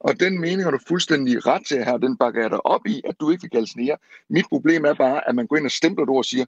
[0.00, 2.96] Og den mening har du fuldstændig ret til her, den bakker jeg dig op i,
[3.08, 3.96] at du ikke vil kaldes nære.
[4.30, 6.44] Mit problem er bare, at man går ind og stempler et ord og siger,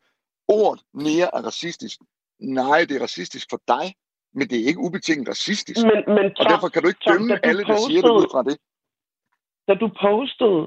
[0.49, 1.97] ordet nære er racistisk.
[2.41, 3.87] Nej, det er racistisk for dig,
[4.35, 5.81] men det er ikke ubetinget racistisk.
[5.91, 8.11] Men, men og Tom, derfor kan du ikke Tom, dømme du alle, der siger det
[8.21, 8.57] ud fra det.
[9.69, 10.61] da du postede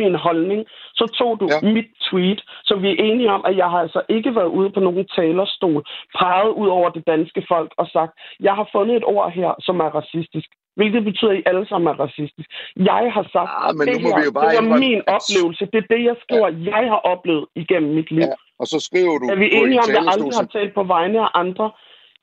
[0.00, 0.60] min holdning,
[0.98, 1.58] så tog du ja.
[1.76, 4.80] mit tweet, så vi er enige om, at jeg har altså ikke været ude på
[4.80, 5.82] nogen talerstol,
[6.18, 9.80] peget ud over det danske folk og sagt, jeg har fundet et ord her, som
[9.80, 10.48] er racistisk.
[10.76, 12.48] Hvilket betyder, at I alle sammen er racistisk.
[12.76, 14.88] Jeg har sagt, Ah, men det nu må her, vi jo bare det var indrømme,
[14.88, 15.62] min oplevelse.
[15.72, 16.58] Det er det, jeg skriver, ja.
[16.74, 18.26] jeg har oplevet igennem mit liv.
[18.30, 20.54] Ja, og så skriver du Er vi enige en om, at jeg aldrig har som-
[20.56, 21.66] talt på vegne af andre?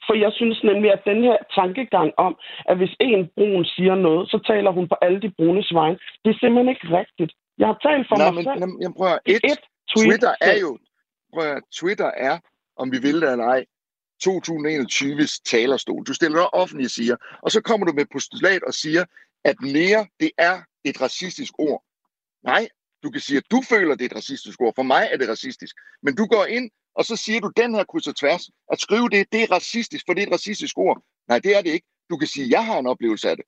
[0.05, 2.33] For jeg synes nemlig, at den her tankegang om,
[2.69, 6.29] at hvis en brun siger noget, så taler hun på alle de brunes vegne, det
[6.31, 7.31] er simpelthen ikke rigtigt.
[7.57, 8.59] Jeg har talt for Nej, mig men, selv.
[8.59, 9.59] men, jamen, prøv at, I et, et
[9.91, 10.71] tweet Twitter er jo,
[11.33, 12.35] prøv at, Twitter er,
[12.81, 13.61] om vi vil det eller ej,
[14.27, 16.03] 2021's talerstol.
[16.03, 19.03] Du stiller dig offentligt og siger, og så kommer du med postulat og siger,
[19.43, 21.83] at nære, det er et racistisk ord.
[22.43, 22.67] Nej,
[23.03, 24.73] du kan sige, at du føler, det er et racistisk ord.
[24.75, 25.75] For mig er det racistisk.
[26.03, 28.49] Men du går ind, og så siger du den her kryds og tværs.
[28.71, 31.03] At skrive det, det er racistisk, for det er et racistisk ord.
[31.27, 31.87] Nej, det er det ikke.
[32.09, 33.45] Du kan sige, jeg har en oplevelse af det.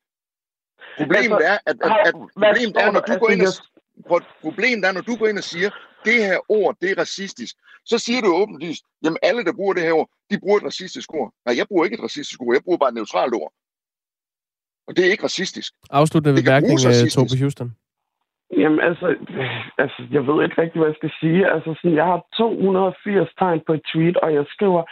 [0.98, 3.64] Problemet Altså, er, at, at, at problemet er, når du går ind og, Altså,
[4.42, 5.70] problemet er, når du går ind og siger,
[6.06, 9.84] det her ord, det er racistisk, så siger du åbenlyst, jamen alle, der bruger det
[9.84, 11.34] her ord, de bruger et racistisk ord.
[11.46, 13.54] Nej, jeg bruger ikke et racistisk ord, jeg bruger bare et neutralt ord.
[14.88, 15.74] Og det er ikke racistisk.
[15.90, 17.10] Afsluttende bemærkning, øh.
[17.10, 17.76] Tobe Houston.
[18.58, 19.16] Jamen altså,
[19.78, 21.52] altså, jeg ved ikke rigtig, hvad jeg skal sige.
[21.52, 24.84] Altså, sådan, jeg har 280 tegn på et tweet, og jeg skriver,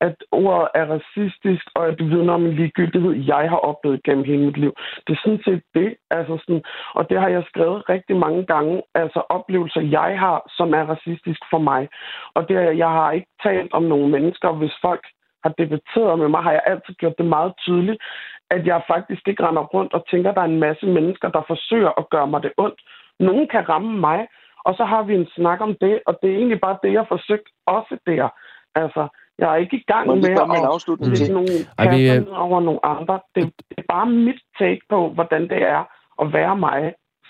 [0.00, 4.24] at ordet er racistisk, og at det vidner om en ligegyldighed, jeg har oplevet gennem
[4.24, 4.72] hele mit liv.
[5.06, 5.96] Det er sådan set det.
[6.10, 6.62] Altså, sådan,
[6.94, 8.82] og det har jeg skrevet rigtig mange gange.
[8.94, 11.88] Altså oplevelser, jeg har, som er racistisk for mig.
[12.34, 15.04] Og det, er- jeg har ikke talt om nogle mennesker, hvis folk
[15.44, 18.02] har debatteret med mig, har jeg altid gjort det meget tydeligt,
[18.50, 21.42] at jeg faktisk ikke render rundt og tænker, at der er en masse mennesker, der
[21.46, 22.80] forsøger at gøre mig det ondt.
[23.20, 24.20] Nogen kan ramme mig,
[24.66, 27.00] og så har vi en snak om det, og det er egentlig bare det, jeg
[27.00, 28.28] har forsøgt også der.
[28.74, 29.02] Altså,
[29.38, 31.32] jeg er ikke i gang med med en at afslutning til?
[31.32, 33.20] nogle Ej, vi, øh, over nogle andre.
[33.34, 35.82] Det, det er bare mit take på, hvordan det er
[36.22, 36.80] at være mig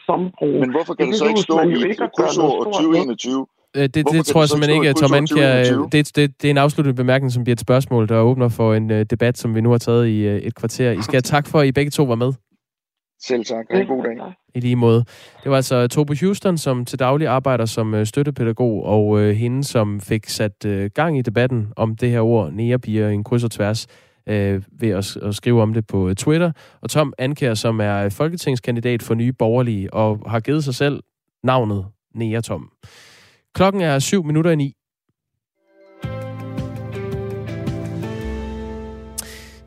[0.06, 0.60] som brug.
[0.62, 3.46] Men hvorfor kan det så ikke stå i et krydsord 2021?
[3.76, 5.48] Øh, Det, det kan tror jeg det simpelthen ikke i Tom Anker.
[5.64, 5.88] 2021?
[5.92, 8.90] Det, det, det er en afsluttende bemærkning, som bliver et spørgsmål, der åbner for en
[8.90, 10.90] uh, debat, som vi nu har taget i uh, et kvarter.
[10.90, 12.32] I skal have tak for, at I begge to var med.
[13.20, 13.66] Selv tak.
[13.70, 14.32] Ha' en god dag.
[14.54, 15.04] I lige måde.
[15.42, 19.64] Det var altså Tobo Houston, som til daglig arbejder som øh, støttepædagog, og øh, hende,
[19.64, 23.44] som fik sat øh, gang i debatten om det her ord, nærepiger i en kryds
[23.44, 23.86] og tværs,
[24.28, 26.52] øh, ved at, at skrive om det på øh, Twitter.
[26.80, 31.02] Og Tom Anker, som er folketingskandidat for Nye Borgerlige, og har givet sig selv
[31.42, 32.70] navnet Nære Tom.
[33.54, 34.77] Klokken er syv minutter i ni.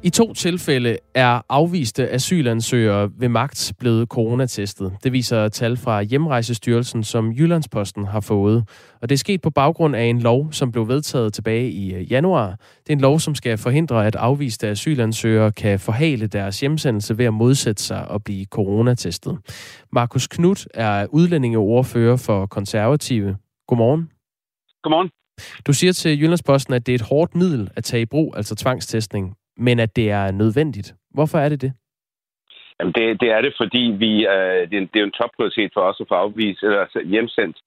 [0.04, 4.94] I to tilfælde er afviste asylansøgere ved magt blevet coronatestet.
[5.04, 8.64] Det viser tal fra Hjemrejsestyrelsen, som Jyllandsposten har fået.
[9.02, 12.12] Og det er sket på baggrund af en lov, som blev vedtaget tilbage i øh,
[12.12, 12.48] januar.
[12.84, 17.26] Det er en lov, som skal forhindre, at afviste asylansøgere kan forhale deres hjemsendelse ved
[17.26, 19.38] at modsætte sig og blive coronatestet.
[19.92, 23.38] Markus Knudt er udlændingeordfører for konservative.
[23.68, 24.10] Godmorgen.
[24.84, 25.10] Godmorgen.
[25.68, 28.56] Du siger til Jyllandsposten, at det er et hårdt middel at tage i brug, altså
[28.56, 29.36] tvangstestning,
[29.66, 30.90] men at det er nødvendigt.
[31.18, 31.74] Hvorfor er det det?
[32.80, 35.20] Jamen det, det er det, fordi vi, øh, det, er en, det er jo en
[35.22, 37.58] topprioritet for os at få afvist, eller altså, hjemsendt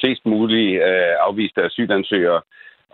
[0.00, 2.42] flest mulige øh, afviste asylansøgere.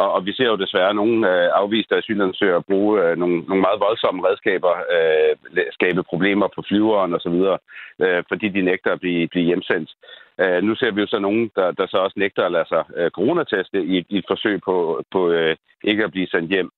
[0.02, 3.80] Og, og vi ser jo desværre nogle øh, afviste asylansøgere bruge øh, nogle, nogle meget
[3.80, 5.32] voldsomme redskaber, øh,
[5.72, 7.38] skabe problemer på flyveren osv.,
[8.04, 9.90] øh, fordi de nægter at blive, blive hjemsendt.
[10.40, 12.84] Øh, nu ser vi jo så nogen, der, der så også nægter at lade sig
[12.96, 16.70] øh, coronateste i, i et forsøg på, på øh, ikke at blive sendt hjem.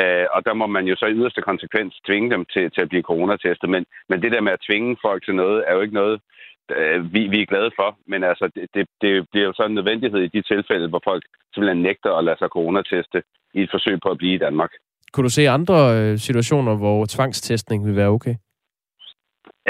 [0.00, 2.88] Øh, og der må man jo så i yderste konsekvens tvinge dem til, til at
[2.88, 3.68] blive coronatestet.
[3.70, 6.20] Men, men det der med at tvinge folk til noget, er jo ikke noget,
[6.76, 7.98] øh, vi, vi er glade for.
[8.06, 11.24] Men altså, det, det, det bliver jo så en nødvendighed i de tilfælde, hvor folk
[11.54, 13.22] simpelthen nægter at lade sig coronateste
[13.54, 14.70] i et forsøg på at blive i Danmark.
[15.12, 18.34] Kunne du se andre øh, situationer, hvor tvangstestning vil være okay?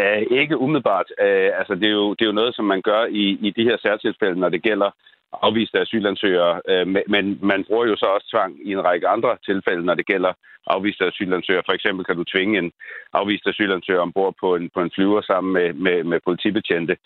[0.01, 1.09] Uh, ikke umiddelbart.
[1.21, 3.65] Uh, altså, det er, jo, det er jo noget, som man gør i, i de
[3.65, 4.91] her særtilfælde, når det gælder
[5.43, 9.85] afviste asylansøgere, uh, men man bruger jo så også tvang i en række andre tilfælde,
[9.85, 10.33] når det gælder
[10.67, 11.63] afviste asylansøgere.
[11.67, 12.73] For eksempel kan du tvinge en
[13.13, 16.97] afvist asylansøger ombord på en, på en flyver sammen med, med, med politibetjente.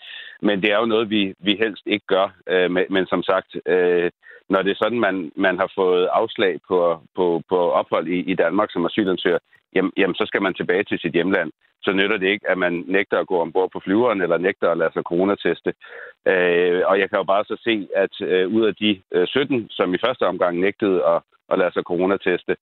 [0.41, 2.27] Men det er jo noget, vi, vi helst ikke gør.
[2.51, 4.11] Uh, men, men som sagt, øh,
[4.49, 8.35] når det er sådan, man, man har fået afslag på, på, på ophold i, i
[8.35, 9.39] Danmark som asylansøger,
[9.75, 11.51] jamen, jamen så skal man tilbage til sit hjemland.
[11.81, 14.77] Så nytter det ikke, at man nægter at gå ombord på flyveren, eller nægter at
[14.77, 15.73] lade sig coronateste.
[16.27, 19.67] Øh, og jeg kan jo bare så se, at øh, ud af de øh, 17,
[19.69, 21.21] som i første omgang nægtede at,
[21.51, 22.53] at lade sig coronateste,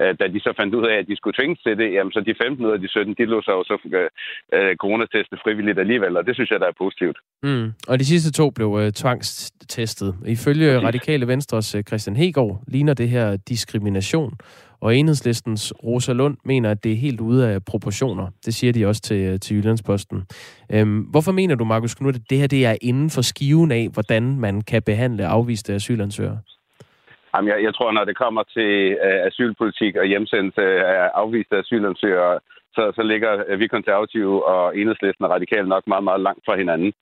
[0.00, 2.20] øh, da de så fandt ud af, at de skulle tvinges til det, jamen så
[2.20, 4.08] de 15 ud af de 17, de lå sig jo så øh,
[4.56, 7.18] øh, coronateste frivilligt alligevel, og det synes jeg, der er positivt.
[7.42, 7.72] Mm.
[7.88, 10.10] Og de sidste to blev øh, tvangstestet.
[10.26, 14.32] Ifølge Radikale Venstres øh, Christian Hegård ligner det her diskrimination.
[14.80, 18.26] Og enhedslistens Rosa Lund mener, at det er helt ude af proportioner.
[18.46, 20.22] Det siger de også til, til Jyllandsposten.
[20.72, 23.88] Øhm, hvorfor mener du, Markus Knudt, at det her det er inden for skiven af,
[23.92, 26.38] hvordan man kan behandle afviste asylansøgere?
[27.34, 28.72] Jamen, jeg, jeg tror, når det kommer til
[29.06, 32.40] øh, asylpolitik og hjemsendelse af afviste asylansøgere,
[32.76, 36.56] så, så ligger øh, vi konservative og enhedslisten og radikale nok meget, meget langt fra
[36.56, 36.92] hinanden.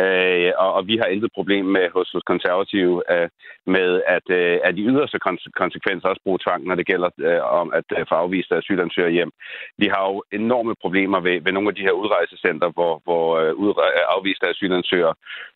[0.00, 3.28] Øh, og, og vi har intet problem med hos, hos konservative øh,
[3.66, 5.18] med, at, øh, at de yderste
[5.62, 9.32] konsekvenser også bruge tvang, når det gælder øh, om at øh, få afvist asylansøgere hjem.
[9.78, 13.52] Vi har jo enorme problemer ved, ved nogle af de her udrejsecenter, hvor, hvor øh,
[13.64, 15.14] udre- øh, afviste asylansøgere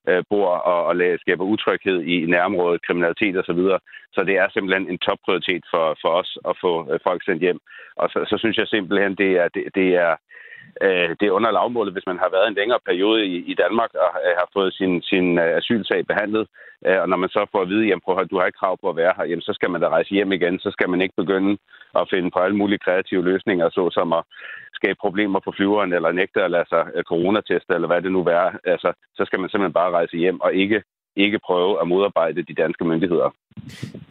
[0.08, 3.62] øh, bor og, og skaber utryghed i nærområdet, kriminalitet osv.
[3.72, 3.78] Så,
[4.14, 7.60] så det er simpelthen en topprioritet for, for os at få øh, folk sendt hjem.
[7.96, 10.16] Og så, så synes jeg simpelthen, det er, det, det er
[10.82, 13.90] øh, det er under lavmålet, hvis man har været en længere periode i, i Danmark
[13.94, 16.46] og øh, har fået sin, sin øh, asylsag behandlet.
[16.86, 18.96] Øh, og når man så får at vide, at du har ikke krav på at
[18.96, 20.58] være her, jamen, så skal man da rejse hjem igen.
[20.58, 21.58] Så skal man ikke begynde
[21.94, 24.24] at finde på alle mulige kreative løsninger, såsom at
[24.74, 28.20] skabe problemer på flyveren, eller nægte at lade sig øh, coronateste, eller hvad det nu
[28.24, 28.50] er.
[28.64, 30.82] Altså, så skal man simpelthen bare rejse hjem og ikke
[31.16, 33.34] ikke prøve at modarbejde de danske myndigheder.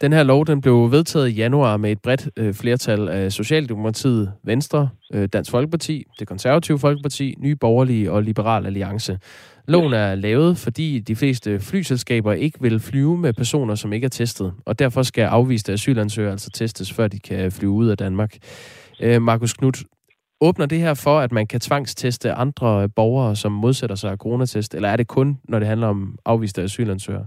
[0.00, 4.32] Den her lov den blev vedtaget i januar med et bredt øh, flertal af Socialdemokratiet,
[4.42, 9.18] Venstre, øh, Dansk Folkeparti, Det Konservative Folkeparti, Nye Borgerlige og Liberal Alliance.
[9.68, 14.08] Loven er lavet, fordi de fleste flyselskaber ikke vil flyve med personer, som ikke er
[14.08, 18.36] testet, og derfor skal afviste asylansøgere altså testes, før de kan flyve ud af Danmark.
[19.00, 19.78] Øh, Markus Knudt,
[20.40, 24.88] Åbner det her for, at man kan tvangsteste andre borgere, som modsætter sig coronatest, eller
[24.88, 27.26] er det kun, når det handler om afviste asylansøgere?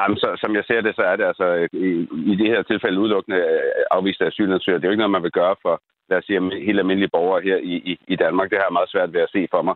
[0.00, 1.88] Jamen, så, som jeg ser det, så er det altså i,
[2.32, 4.78] i det her tilfælde udelukkende øh, afviste asylansøgere.
[4.78, 7.42] Det er jo ikke noget, man vil gøre for, lad os sige, helt almindelige borgere
[7.42, 8.50] her i, i, i Danmark.
[8.50, 9.74] Det har jeg meget svært ved at se for mig.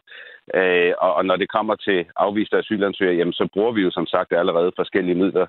[0.59, 4.07] Øh, og, og når det kommer til afviste asylansøgere, jamen, så bruger vi jo som
[4.07, 5.47] sagt allerede forskellige midler,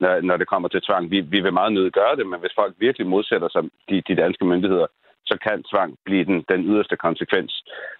[0.00, 1.10] når, når det kommer til tvang.
[1.10, 4.20] Vi, vi vil meget nødt gøre det, men hvis folk virkelig modsætter sig de, de
[4.22, 4.86] danske myndigheder,
[5.32, 7.52] så kan tvang blive den, den yderste konsekvens.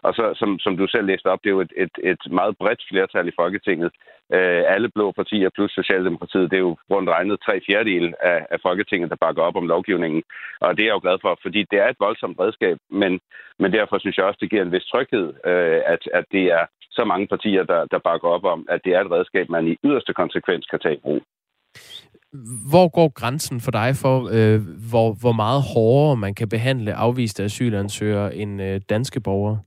[0.06, 2.54] Og så, som, som du selv læste op, det er jo et, et, et meget
[2.60, 3.90] bredt flertal i Folketinget.
[4.36, 8.58] Øh, alle blå partier plus Socialdemokratiet, det er jo rundt regnet tre fjerdedel af, af
[8.66, 10.22] Folketinget, der bakker op om lovgivningen.
[10.60, 13.20] Og det er jeg jo glad for, fordi det er et voldsomt redskab, men,
[13.58, 16.64] men derfor synes jeg også, det giver en vis tryghed, øh, at, at det er
[16.90, 19.76] så mange partier, der, der bakker op om, at det er et redskab, man i
[19.84, 21.22] yderste konsekvens kan tage i brug.
[22.70, 24.60] Hvor går grænsen for dig for, øh,
[24.90, 29.58] hvor, hvor meget hårdere man kan behandle afviste asylansøgere end øh, danske borgere?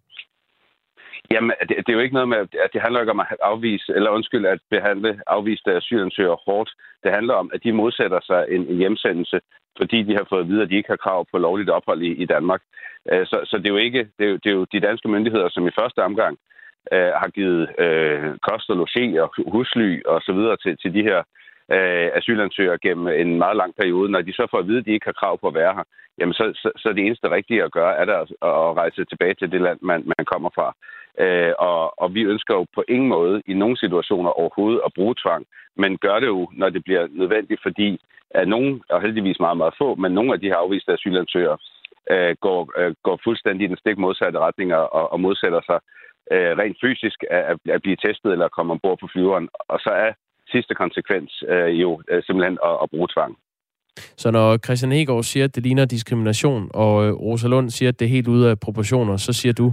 [1.31, 3.93] Jamen, det, det er jo ikke noget med, at det handler ikke om at afvise,
[3.95, 6.69] eller undskyld, at behandle afviste asylansøgere hårdt.
[7.03, 9.39] Det handler om, at de modsætter sig en, en hjemsendelse,
[9.77, 12.11] fordi de har fået at vide, at de ikke har krav på lovligt ophold i,
[12.23, 12.61] i Danmark.
[13.11, 15.07] Øh, så, så det er jo ikke, det er jo, det er jo de danske
[15.07, 16.37] myndigheder, som i første omgang
[16.93, 21.03] øh, har givet øh, kost og logi og husly og så videre til, til de
[21.03, 24.11] her øh, Øh, asylansøgere gennem en meget lang periode.
[24.11, 25.83] Når de så får at vide, at de ikke har krav på at være her,
[26.19, 29.33] jamen så, så, så det eneste rigtige at gøre, er der at, at rejse tilbage
[29.33, 30.75] til det land, man, man kommer fra.
[31.23, 35.15] Øh, og, og vi ønsker jo på ingen måde i nogle situationer overhovedet at bruge
[35.23, 35.45] tvang,
[35.75, 37.99] men gør det jo, når det bliver nødvendigt, fordi
[38.29, 41.57] at nogen, og heldigvis meget, meget få, men nogle af de her afviste asylansøgere
[42.11, 45.79] øh, går, øh, går fuldstændig i den stik modsatte retning og, og modsætter sig
[46.31, 49.49] øh, rent fysisk at, at blive testet eller komme ombord på flyveren.
[49.59, 50.11] Og så er
[50.55, 53.33] sidste konsekvens øh, jo øh, simpelthen at, at bruge tvang.
[54.21, 57.99] Så når Christian Hegård siger, at det ligner diskrimination, og øh, Rosa Lund siger, at
[57.99, 59.67] det er helt ude af proportioner, så siger du?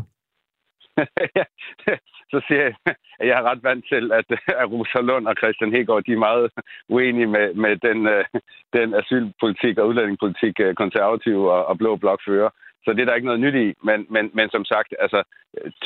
[2.33, 2.75] så siger jeg,
[3.21, 4.27] at jeg er ret vant til, at,
[4.63, 6.51] at Rosa Lund og Christian Hegård, de er meget
[6.89, 8.25] uenige med, med den, øh,
[8.73, 12.51] den asylpolitik og udlændingepolitik, øh, konservative og, og blå blok fører.
[12.85, 13.75] Så det er der ikke noget nyt i.
[13.85, 15.23] Men, men, men som sagt, altså,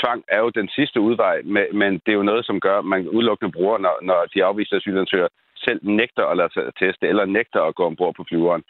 [0.01, 2.85] tvang er jo den sidste udvej, men men det er jo noget, som gør, at
[2.85, 7.25] man udelukkende bruger, når, når de afviste asylansøgere selv nægter at lade sig teste, eller
[7.25, 8.63] nægter at gå ombord på flyveren.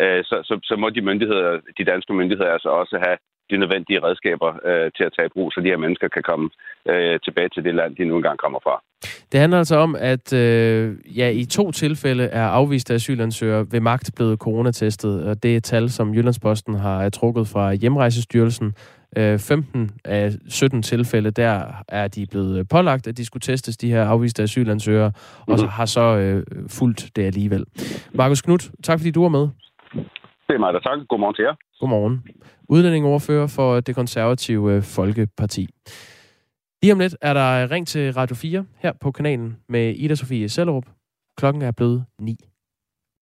[0.00, 3.18] Øh, så, så, så må de myndigheder, de danske myndigheder altså også have
[3.50, 6.50] de nødvendige redskaber øh, til at tage i brug, så de her mennesker kan komme
[6.90, 8.82] øh, tilbage til det land, de nu engang kommer fra.
[9.32, 14.10] Det handler altså om, at øh, ja, i to tilfælde er afviste asylansøgere ved magt
[14.16, 18.74] blevet coronatestet, og det er et tal, som Jyllandsposten har trukket fra Hjemrejsestyrelsen.
[19.16, 23.90] 15 øh, af 17 tilfælde, der er de blevet pålagt, at de skulle testes, de
[23.90, 25.52] her afviste asylansøgere, mm-hmm.
[25.52, 25.72] og så mhm.
[25.72, 27.64] har så øh, fulgt det alligevel.
[28.12, 29.48] Markus Knudt, tak fordi du var med.
[30.46, 30.98] Det er mig, der tak.
[31.08, 31.54] Godmorgen til jer.
[31.80, 32.24] Godmorgen.
[32.68, 35.68] Udlændingoverfører for det konservative øh, Folkeparti.
[36.82, 40.48] Lige om lidt er der ring til Radio 4 her på kanalen med Ida Sofie
[40.48, 40.86] Sellerup.
[41.36, 42.36] Klokken er blevet 9.